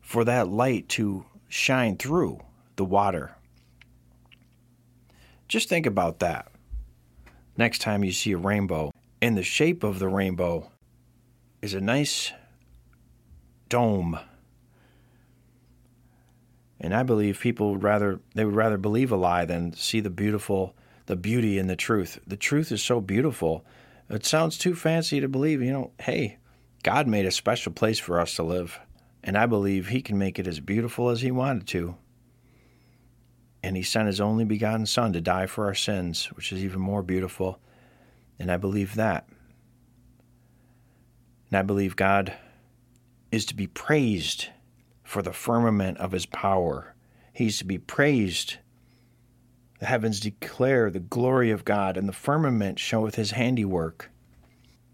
for 0.00 0.24
that 0.24 0.48
light 0.48 0.88
to 0.90 1.24
shine 1.48 1.96
through 1.96 2.40
the 2.76 2.84
water. 2.84 3.34
Just 5.48 5.68
think 5.68 5.86
about 5.86 6.20
that 6.20 6.50
next 7.56 7.80
time 7.80 8.04
you 8.04 8.12
see 8.12 8.32
a 8.32 8.38
rainbow. 8.38 8.90
And 9.20 9.36
the 9.36 9.42
shape 9.42 9.84
of 9.84 9.98
the 9.98 10.08
rainbow 10.08 10.70
is 11.60 11.74
a 11.74 11.80
nice 11.80 12.32
dome. 13.70 14.18
And 16.78 16.94
I 16.94 17.02
believe 17.02 17.40
people 17.40 17.72
would 17.72 17.82
rather 17.82 18.20
they 18.34 18.44
would 18.44 18.54
rather 18.54 18.76
believe 18.76 19.10
a 19.10 19.16
lie 19.16 19.46
than 19.46 19.72
see 19.72 20.00
the 20.00 20.10
beautiful 20.10 20.74
the 21.06 21.16
beauty 21.16 21.58
in 21.58 21.66
the 21.66 21.76
truth. 21.76 22.20
The 22.26 22.36
truth 22.36 22.70
is 22.70 22.82
so 22.82 23.00
beautiful. 23.00 23.64
It 24.08 24.26
sounds 24.26 24.58
too 24.58 24.74
fancy 24.74 25.20
to 25.20 25.28
believe, 25.28 25.62
you 25.62 25.72
know, 25.72 25.90
hey, 25.98 26.38
God 26.82 27.06
made 27.06 27.26
a 27.26 27.30
special 27.30 27.72
place 27.72 27.98
for 27.98 28.20
us 28.20 28.34
to 28.36 28.42
live, 28.42 28.78
and 29.22 29.36
I 29.36 29.46
believe 29.46 29.88
he 29.88 30.02
can 30.02 30.18
make 30.18 30.38
it 30.38 30.46
as 30.46 30.60
beautiful 30.60 31.10
as 31.10 31.20
he 31.20 31.30
wanted 31.30 31.66
to. 31.68 31.96
And 33.62 33.76
he 33.76 33.82
sent 33.82 34.06
his 34.06 34.20
only 34.20 34.44
begotten 34.44 34.86
son 34.86 35.12
to 35.12 35.20
die 35.20 35.46
for 35.46 35.66
our 35.66 35.74
sins, 35.74 36.26
which 36.32 36.52
is 36.52 36.64
even 36.64 36.80
more 36.80 37.02
beautiful. 37.02 37.60
And 38.38 38.50
I 38.50 38.56
believe 38.56 38.94
that. 38.94 39.28
And 41.50 41.58
I 41.58 41.62
believe 41.62 41.94
God 41.94 42.32
is 43.30 43.44
to 43.46 43.54
be 43.54 43.66
praised 43.66 44.48
for 45.04 45.22
the 45.22 45.32
firmament 45.32 45.98
of 45.98 46.12
his 46.12 46.26
power. 46.26 46.94
He's 47.32 47.58
to 47.58 47.64
be 47.64 47.78
praised. 47.78 48.56
The 49.78 49.86
heavens 49.86 50.20
declare 50.20 50.90
the 50.90 51.00
glory 51.00 51.50
of 51.50 51.64
God, 51.64 51.96
and 51.96 52.08
the 52.08 52.12
firmament 52.12 52.78
showeth 52.78 53.14
his 53.14 53.32
handiwork. 53.32 54.10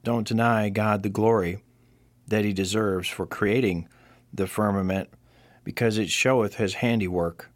Don't 0.05 0.27
deny 0.27 0.69
God 0.69 1.03
the 1.03 1.09
glory 1.09 1.65
that 2.29 2.45
he 2.45 2.53
deserves 2.53 3.09
for 3.09 3.27
creating 3.27 3.89
the 4.33 4.47
firmament, 4.47 5.09
because 5.65 5.99
it 5.99 6.11
showeth 6.11 6.55
his 6.55 6.75
handiwork. 6.75 7.51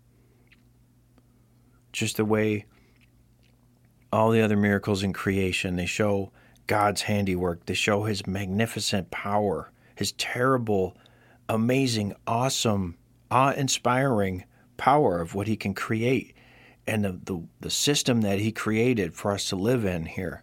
Just 1.92 2.16
the 2.16 2.24
way 2.24 2.66
all 4.12 4.30
the 4.30 4.40
other 4.40 4.56
miracles 4.56 5.02
in 5.02 5.12
creation, 5.12 5.76
they 5.76 5.86
show 5.86 6.32
God's 6.66 7.02
handiwork, 7.02 7.66
they 7.66 7.74
show 7.74 8.04
his 8.04 8.26
magnificent 8.26 9.10
power, 9.10 9.70
his 10.00 10.12
terrible, 10.12 10.96
amazing, 11.46 12.14
awesome, 12.26 12.96
awe 13.30 13.52
inspiring 13.52 14.42
power 14.78 15.20
of 15.20 15.34
what 15.34 15.46
he 15.46 15.56
can 15.56 15.74
create 15.74 16.34
and 16.86 17.04
the, 17.04 17.20
the, 17.24 17.42
the 17.60 17.70
system 17.70 18.22
that 18.22 18.38
he 18.38 18.50
created 18.50 19.12
for 19.12 19.30
us 19.30 19.50
to 19.50 19.56
live 19.56 19.84
in 19.84 20.06
here. 20.06 20.42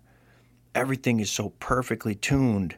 Everything 0.75 1.19
is 1.19 1.31
so 1.31 1.49
perfectly 1.59 2.13
tuned. 2.13 2.77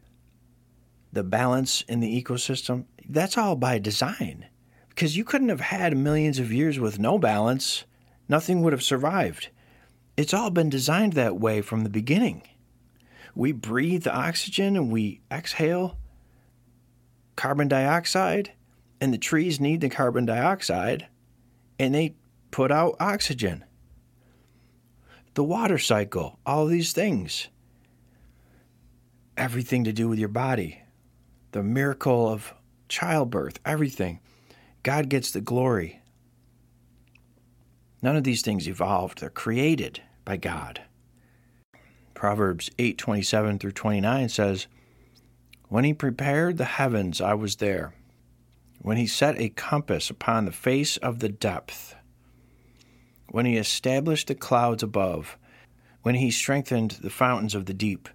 The 1.11 1.21
balance 1.21 1.81
in 1.81 1.99
the 1.99 2.23
ecosystem, 2.23 2.85
that's 3.09 3.37
all 3.37 3.57
by 3.57 3.77
design. 3.77 4.45
Because 4.87 5.17
you 5.17 5.25
couldn't 5.25 5.49
have 5.49 5.59
had 5.59 5.97
millions 5.97 6.39
of 6.39 6.53
years 6.53 6.79
with 6.79 6.97
no 6.97 7.19
balance, 7.19 7.83
nothing 8.29 8.61
would 8.61 8.71
have 8.71 8.83
survived. 8.83 9.49
It's 10.15 10.33
all 10.33 10.49
been 10.49 10.69
designed 10.69 11.11
that 11.13 11.41
way 11.41 11.59
from 11.59 11.83
the 11.83 11.89
beginning. 11.89 12.43
We 13.35 13.51
breathe 13.51 14.03
the 14.03 14.15
oxygen 14.15 14.77
and 14.77 14.89
we 14.89 15.19
exhale 15.29 15.98
carbon 17.39 17.69
dioxide, 17.69 18.51
and 18.99 19.13
the 19.13 19.17
trees 19.17 19.61
need 19.61 19.79
the 19.79 19.87
carbon 19.87 20.25
dioxide, 20.25 21.07
and 21.79 21.95
they 21.95 22.13
put 22.51 22.69
out 22.69 22.97
oxygen. 22.99 23.63
The 25.35 25.43
water 25.45 25.77
cycle, 25.77 26.37
all 26.45 26.65
these 26.65 26.91
things. 26.91 27.47
Everything 29.37 29.85
to 29.85 29.93
do 29.93 30.09
with 30.09 30.19
your 30.19 30.27
body. 30.27 30.81
The 31.53 31.63
miracle 31.63 32.27
of 32.27 32.53
childbirth, 32.89 33.57
everything. 33.65 34.19
God 34.83 35.07
gets 35.07 35.31
the 35.31 35.39
glory. 35.39 36.01
None 38.01 38.17
of 38.17 38.25
these 38.25 38.41
things 38.41 38.67
evolved, 38.67 39.21
they're 39.21 39.29
created 39.29 40.01
by 40.25 40.35
God. 40.35 40.81
Proverbs 42.13 42.69
8:27 42.77 43.61
through 43.61 43.71
29 43.71 44.27
says, 44.27 44.67
"When 45.69 45.83
he 45.83 45.93
prepared 45.93 46.57
the 46.57 46.65
heavens, 46.65 47.21
I 47.21 47.35
was 47.35 47.57
there. 47.57 47.93
When 48.79 48.97
he 48.97 49.05
set 49.05 49.39
a 49.39 49.49
compass 49.49 50.09
upon 50.09 50.45
the 50.45 50.51
face 50.51 50.97
of 50.97 51.19
the 51.19 51.29
depth, 51.29 51.95
when 53.27 53.45
he 53.45 53.55
established 53.55 54.27
the 54.27 54.35
clouds 54.35 54.81
above, 54.81 55.37
when 56.01 56.15
he 56.15 56.31
strengthened 56.31 56.97
the 57.01 57.11
fountains 57.11 57.53
of 57.53 57.67
the 57.67 57.73
deep, 57.73 58.09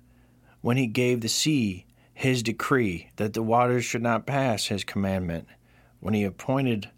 when 0.63 0.77
he 0.77 0.89
gave 0.89 1.21
the 1.21 1.29
sea 1.29 1.87
his 2.13 2.43
decree 2.43 3.11
that 3.17 3.35
the 3.35 3.43
waters 3.43 3.85
should 3.85 4.03
not 4.03 4.27
pass 4.27 4.67
his 4.67 4.83
commandment, 4.83 5.47
when 6.01 6.15
he 6.15 6.25
appointed 6.25 6.91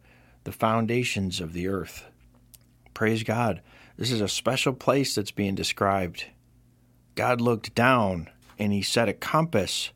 the 0.45 0.53
foundations 0.53 1.38
of 1.38 1.53
the 1.53 1.69
earth." 1.69 2.07
Praise 2.95 3.25
God. 3.25 3.61
This 3.99 4.11
is 4.11 4.23
a 4.23 4.29
special 4.29 4.73
place 4.73 5.14
that's 5.14 5.31
being 5.31 5.55
described. 5.55 6.25
God 7.14 7.42
looked 7.42 7.75
down 7.75 8.31
and 8.59 8.73
he 8.73 8.81
set 8.81 9.09
a 9.09 9.12
compass 9.12 9.90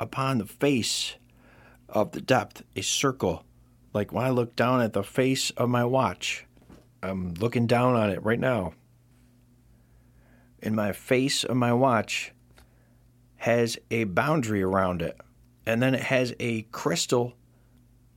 upon 0.00 0.38
the 0.38 0.46
face 0.46 1.14
of 1.88 2.12
the 2.12 2.20
depth, 2.20 2.62
a 2.76 2.82
circle. 2.82 3.44
Like 3.92 4.12
when 4.12 4.24
I 4.24 4.30
look 4.30 4.54
down 4.54 4.80
at 4.80 4.92
the 4.92 5.02
face 5.02 5.50
of 5.50 5.68
my 5.68 5.84
watch, 5.84 6.46
I'm 7.02 7.34
looking 7.34 7.66
down 7.66 7.94
on 7.94 8.10
it 8.10 8.22
right 8.22 8.40
now. 8.40 8.74
And 10.62 10.74
my 10.74 10.92
face 10.92 11.44
of 11.44 11.56
my 11.56 11.72
watch 11.72 12.32
has 13.36 13.78
a 13.90 14.04
boundary 14.04 14.62
around 14.62 15.00
it, 15.00 15.16
and 15.64 15.80
then 15.80 15.94
it 15.94 16.02
has 16.02 16.34
a 16.40 16.62
crystal 16.62 17.34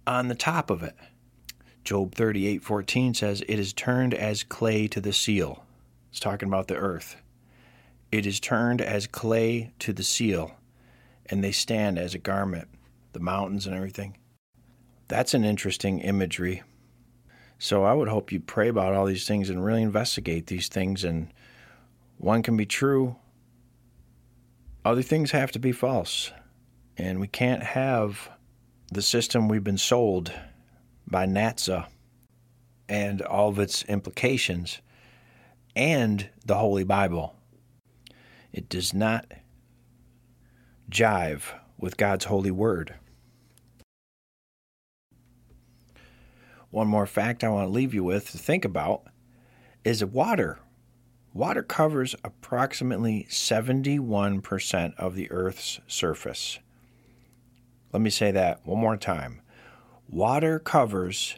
on 0.07 0.27
the 0.27 0.35
top 0.35 0.69
of 0.69 0.81
it. 0.81 0.95
Job 1.83 2.15
38:14 2.15 3.13
says, 3.13 3.43
"It 3.47 3.59
is 3.59 3.73
turned 3.73 4.13
as 4.13 4.43
clay 4.43 4.87
to 4.87 4.99
the 4.99 5.13
seal." 5.13 5.65
It's 6.09 6.19
talking 6.19 6.47
about 6.47 6.67
the 6.67 6.75
earth. 6.75 7.15
It 8.11 8.25
is 8.25 8.39
turned 8.39 8.81
as 8.81 9.07
clay 9.07 9.71
to 9.79 9.93
the 9.93 10.03
seal, 10.03 10.51
and 11.31 11.43
they 11.43 11.51
stand 11.51 11.97
as 11.97 12.13
a 12.13 12.19
garment, 12.19 12.67
the 13.13 13.19
mountains 13.19 13.65
and 13.65 13.75
everything. 13.75 14.17
That's 15.07 15.33
an 15.33 15.43
interesting 15.43 15.99
imagery. 15.99 16.61
So 17.57 17.83
I 17.83 17.93
would 17.93 18.09
hope 18.09 18.31
you 18.31 18.39
pray 18.39 18.67
about 18.67 18.93
all 18.93 19.05
these 19.05 19.27
things 19.27 19.49
and 19.49 19.63
really 19.63 19.81
investigate 19.81 20.47
these 20.47 20.67
things 20.67 21.03
and 21.03 21.33
one 22.17 22.43
can 22.43 22.55
be 22.55 22.65
true, 22.65 23.15
other 24.85 25.01
things 25.01 25.31
have 25.31 25.51
to 25.53 25.59
be 25.59 25.71
false. 25.71 26.31
And 26.97 27.19
we 27.19 27.27
can't 27.27 27.63
have 27.63 28.29
the 28.91 29.01
system 29.01 29.47
we've 29.47 29.63
been 29.63 29.77
sold 29.77 30.31
by 31.07 31.25
NASA 31.25 31.87
and 32.87 33.21
all 33.21 33.49
of 33.49 33.57
its 33.57 33.83
implications 33.85 34.81
and 35.75 36.29
the 36.45 36.55
Holy 36.55 36.83
Bible. 36.83 37.35
It 38.51 38.69
does 38.69 38.93
not 38.93 39.31
jive 40.91 41.43
with 41.77 41.97
God's 41.97 42.25
holy 42.25 42.51
word. 42.51 42.95
One 46.69 46.87
more 46.87 47.07
fact 47.07 47.43
I 47.43 47.49
want 47.49 47.67
to 47.67 47.73
leave 47.73 47.93
you 47.93 48.03
with 48.03 48.31
to 48.31 48.37
think 48.37 48.65
about 48.65 49.03
is 49.83 50.05
water. 50.05 50.59
Water 51.33 51.63
covers 51.63 52.13
approximately 52.23 53.25
71% 53.29 54.93
of 54.97 55.15
the 55.15 55.31
Earth's 55.31 55.79
surface. 55.87 56.59
Let 57.93 58.01
me 58.01 58.09
say 58.09 58.31
that 58.31 58.65
one 58.65 58.79
more 58.79 58.97
time. 58.97 59.41
Water 60.09 60.59
covers 60.59 61.37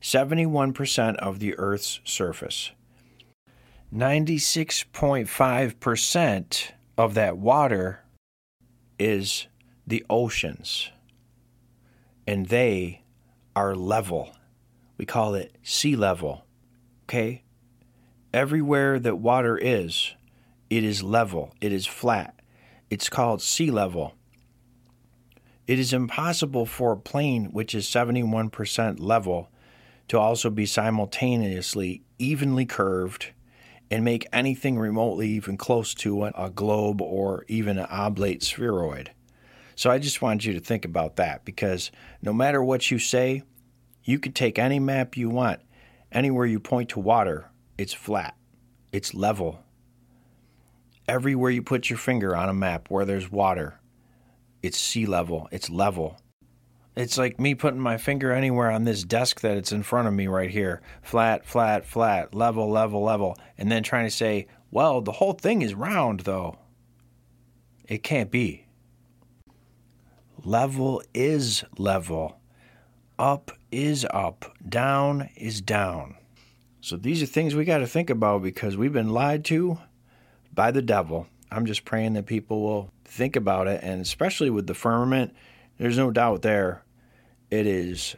71% 0.00 1.16
of 1.16 1.38
the 1.38 1.54
Earth's 1.58 2.00
surface. 2.04 2.70
96.5% 3.94 6.70
of 6.98 7.14
that 7.14 7.36
water 7.36 8.00
is 8.98 9.46
the 9.86 10.04
oceans, 10.10 10.90
and 12.26 12.46
they 12.46 13.02
are 13.54 13.74
level. 13.74 14.34
We 14.98 15.06
call 15.06 15.34
it 15.34 15.56
sea 15.62 15.96
level. 15.96 16.44
Okay? 17.04 17.44
Everywhere 18.32 18.98
that 18.98 19.16
water 19.16 19.56
is, 19.56 20.14
it 20.68 20.84
is 20.84 21.02
level, 21.02 21.54
it 21.60 21.72
is 21.72 21.86
flat. 21.86 22.40
It's 22.90 23.08
called 23.08 23.42
sea 23.42 23.70
level. 23.70 24.14
It 25.66 25.78
is 25.78 25.92
impossible 25.92 26.66
for 26.66 26.92
a 26.92 26.96
plane 26.96 27.46
which 27.46 27.74
is 27.74 27.86
71% 27.86 29.00
level 29.00 29.50
to 30.08 30.18
also 30.18 30.50
be 30.50 30.66
simultaneously 30.66 32.02
evenly 32.18 32.66
curved 32.66 33.32
and 33.90 34.04
make 34.04 34.26
anything 34.32 34.78
remotely 34.78 35.28
even 35.30 35.56
close 35.56 35.94
to 35.94 36.24
a 36.24 36.50
globe 36.50 37.00
or 37.00 37.44
even 37.48 37.78
an 37.78 37.86
oblate 37.88 38.42
spheroid. 38.42 39.12
So 39.74 39.90
I 39.90 39.98
just 39.98 40.22
wanted 40.22 40.44
you 40.44 40.54
to 40.54 40.60
think 40.60 40.84
about 40.84 41.16
that 41.16 41.44
because 41.44 41.90
no 42.22 42.32
matter 42.32 42.62
what 42.62 42.90
you 42.90 42.98
say, 42.98 43.42
you 44.02 44.18
could 44.18 44.34
take 44.34 44.58
any 44.58 44.78
map 44.78 45.16
you 45.16 45.28
want. 45.28 45.60
Anywhere 46.10 46.46
you 46.46 46.60
point 46.60 46.88
to 46.90 47.00
water, 47.00 47.50
it's 47.76 47.92
flat, 47.92 48.36
it's 48.92 49.12
level. 49.12 49.62
Everywhere 51.06 51.50
you 51.50 51.62
put 51.62 51.90
your 51.90 51.98
finger 51.98 52.34
on 52.34 52.48
a 52.48 52.54
map 52.54 52.88
where 52.88 53.04
there's 53.04 53.30
water, 53.30 53.78
it's 54.62 54.78
sea 54.78 55.06
level, 55.06 55.48
it's 55.52 55.68
level. 55.68 56.18
It's 56.96 57.18
like 57.18 57.38
me 57.38 57.54
putting 57.54 57.80
my 57.80 57.98
finger 57.98 58.32
anywhere 58.32 58.70
on 58.70 58.84
this 58.84 59.04
desk 59.04 59.42
that 59.42 59.58
it's 59.58 59.70
in 59.70 59.82
front 59.82 60.08
of 60.08 60.14
me 60.14 60.28
right 60.28 60.50
here. 60.50 60.80
Flat, 61.02 61.44
flat, 61.44 61.84
flat, 61.84 62.34
level, 62.34 62.70
level, 62.70 63.02
level. 63.02 63.36
And 63.58 63.70
then 63.70 63.82
trying 63.82 64.06
to 64.06 64.10
say, 64.10 64.46
well, 64.70 65.02
the 65.02 65.12
whole 65.12 65.34
thing 65.34 65.60
is 65.60 65.74
round 65.74 66.20
though. 66.20 66.58
It 67.86 68.02
can't 68.02 68.30
be. 68.30 68.66
Level 70.42 71.02
is 71.12 71.64
level. 71.76 72.40
Up 73.18 73.52
is 73.70 74.06
up. 74.10 74.56
Down 74.66 75.28
is 75.36 75.60
down. 75.60 76.16
So 76.80 76.96
these 76.96 77.22
are 77.22 77.26
things 77.26 77.54
we 77.54 77.64
got 77.64 77.78
to 77.78 77.86
think 77.86 78.10
about 78.10 78.42
because 78.42 78.76
we've 78.76 78.92
been 78.92 79.10
lied 79.10 79.44
to 79.46 79.78
by 80.54 80.70
the 80.70 80.82
devil. 80.82 81.26
I'm 81.50 81.66
just 81.66 81.84
praying 81.84 82.14
that 82.14 82.26
people 82.26 82.62
will 82.62 82.90
think 83.04 83.36
about 83.36 83.66
it, 83.66 83.80
and 83.82 84.00
especially 84.00 84.50
with 84.50 84.66
the 84.66 84.74
firmament, 84.74 85.34
there's 85.78 85.98
no 85.98 86.10
doubt 86.10 86.42
there. 86.42 86.82
It 87.50 87.66
is 87.66 88.16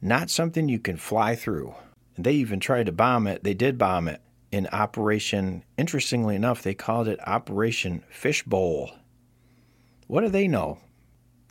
not 0.00 0.30
something 0.30 0.68
you 0.68 0.78
can 0.78 0.96
fly 0.96 1.34
through. 1.34 1.74
They 2.16 2.32
even 2.32 2.60
tried 2.60 2.86
to 2.86 2.92
bomb 2.92 3.26
it. 3.26 3.44
They 3.44 3.54
did 3.54 3.78
bomb 3.78 4.08
it 4.08 4.22
in 4.52 4.66
Operation, 4.72 5.64
interestingly 5.78 6.34
enough, 6.34 6.62
they 6.62 6.74
called 6.74 7.08
it 7.08 7.20
Operation 7.26 8.02
Fishbowl. 8.10 8.90
What 10.06 10.22
do 10.22 10.28
they 10.28 10.48
know 10.48 10.78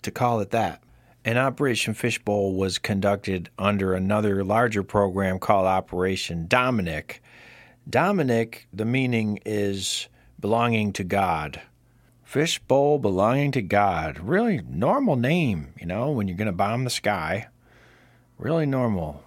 to 0.01 0.11
call 0.11 0.39
it 0.41 0.51
that? 0.51 0.83
And 1.23 1.37
Operation 1.37 1.93
Fishbowl 1.93 2.55
was 2.55 2.77
conducted 2.77 3.49
under 3.57 3.93
another 3.93 4.43
larger 4.43 4.83
program 4.83 5.39
called 5.39 5.65
Operation 5.65 6.47
Dominic. 6.47 7.21
Dominic, 7.89 8.67
the 8.73 8.85
meaning 8.85 9.39
is 9.45 10.07
belonging 10.39 10.93
to 10.93 11.03
God. 11.03 11.61
Fishbowl 12.29 12.99
belonging 12.99 13.51
to 13.53 13.61
God. 13.63 14.19
Really 14.19 14.61
normal 14.69 15.15
name, 15.15 15.73
you 15.79 15.87
know, 15.87 16.11
when 16.11 16.27
you're 16.27 16.37
going 16.37 16.45
to 16.45 16.51
bomb 16.51 16.83
the 16.83 16.91
sky. 16.91 17.47
Really 18.37 18.67
normal. 18.67 19.23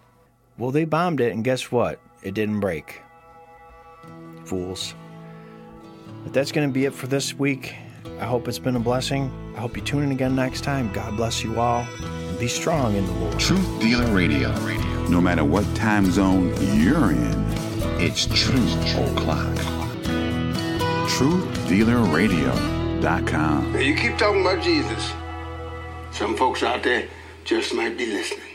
Well, 0.57 0.71
they 0.71 0.85
bombed 0.85 1.21
it, 1.21 1.33
and 1.33 1.43
guess 1.43 1.73
what? 1.73 1.99
It 2.23 2.35
didn't 2.35 2.61
break. 2.61 3.01
Fools. 4.45 4.95
But 6.23 6.33
that's 6.33 6.53
going 6.53 6.69
to 6.69 6.73
be 6.73 6.85
it 6.85 6.95
for 6.95 7.09
this 7.09 7.35
week. 7.35 7.75
I 8.21 8.25
hope 8.25 8.47
it's 8.47 8.61
been 8.61 8.77
a 8.77 8.81
blessing. 8.81 9.33
I 9.57 9.61
hope 9.61 9.77
you 9.77 9.83
tune 9.83 10.05
in 10.05 10.13
again 10.13 10.37
next 10.37 10.61
time. 10.61 10.93
God 10.93 11.17
bless 11.17 11.43
you 11.43 11.59
all. 11.59 11.85
And 12.03 12.39
be 12.39 12.47
strong 12.47 12.95
in 12.95 13.05
the 13.05 13.13
Lord. 13.15 13.37
Truth 13.37 13.81
Dealer 13.81 14.15
Radio. 14.15 14.53
No 15.09 15.21
matter 15.21 15.45
what 15.45 15.65
time 15.75 16.09
zone 16.13 16.55
you're 16.79 17.11
in, 17.11 17.47
it's 18.01 18.27
Truth 18.27 18.95
O'Clock. 18.95 19.57
TruthDealerRadio.com. 21.09 22.82
You 23.75 23.97
keep 23.97 24.17
talking 24.17 24.43
about 24.43 24.63
Jesus. 24.63 25.13
Some 26.13 26.37
folks 26.37 26.63
out 26.63 26.85
there 26.85 27.09
just 27.43 27.75
might 27.75 27.99
be 27.99 28.07
listening. 28.07 28.47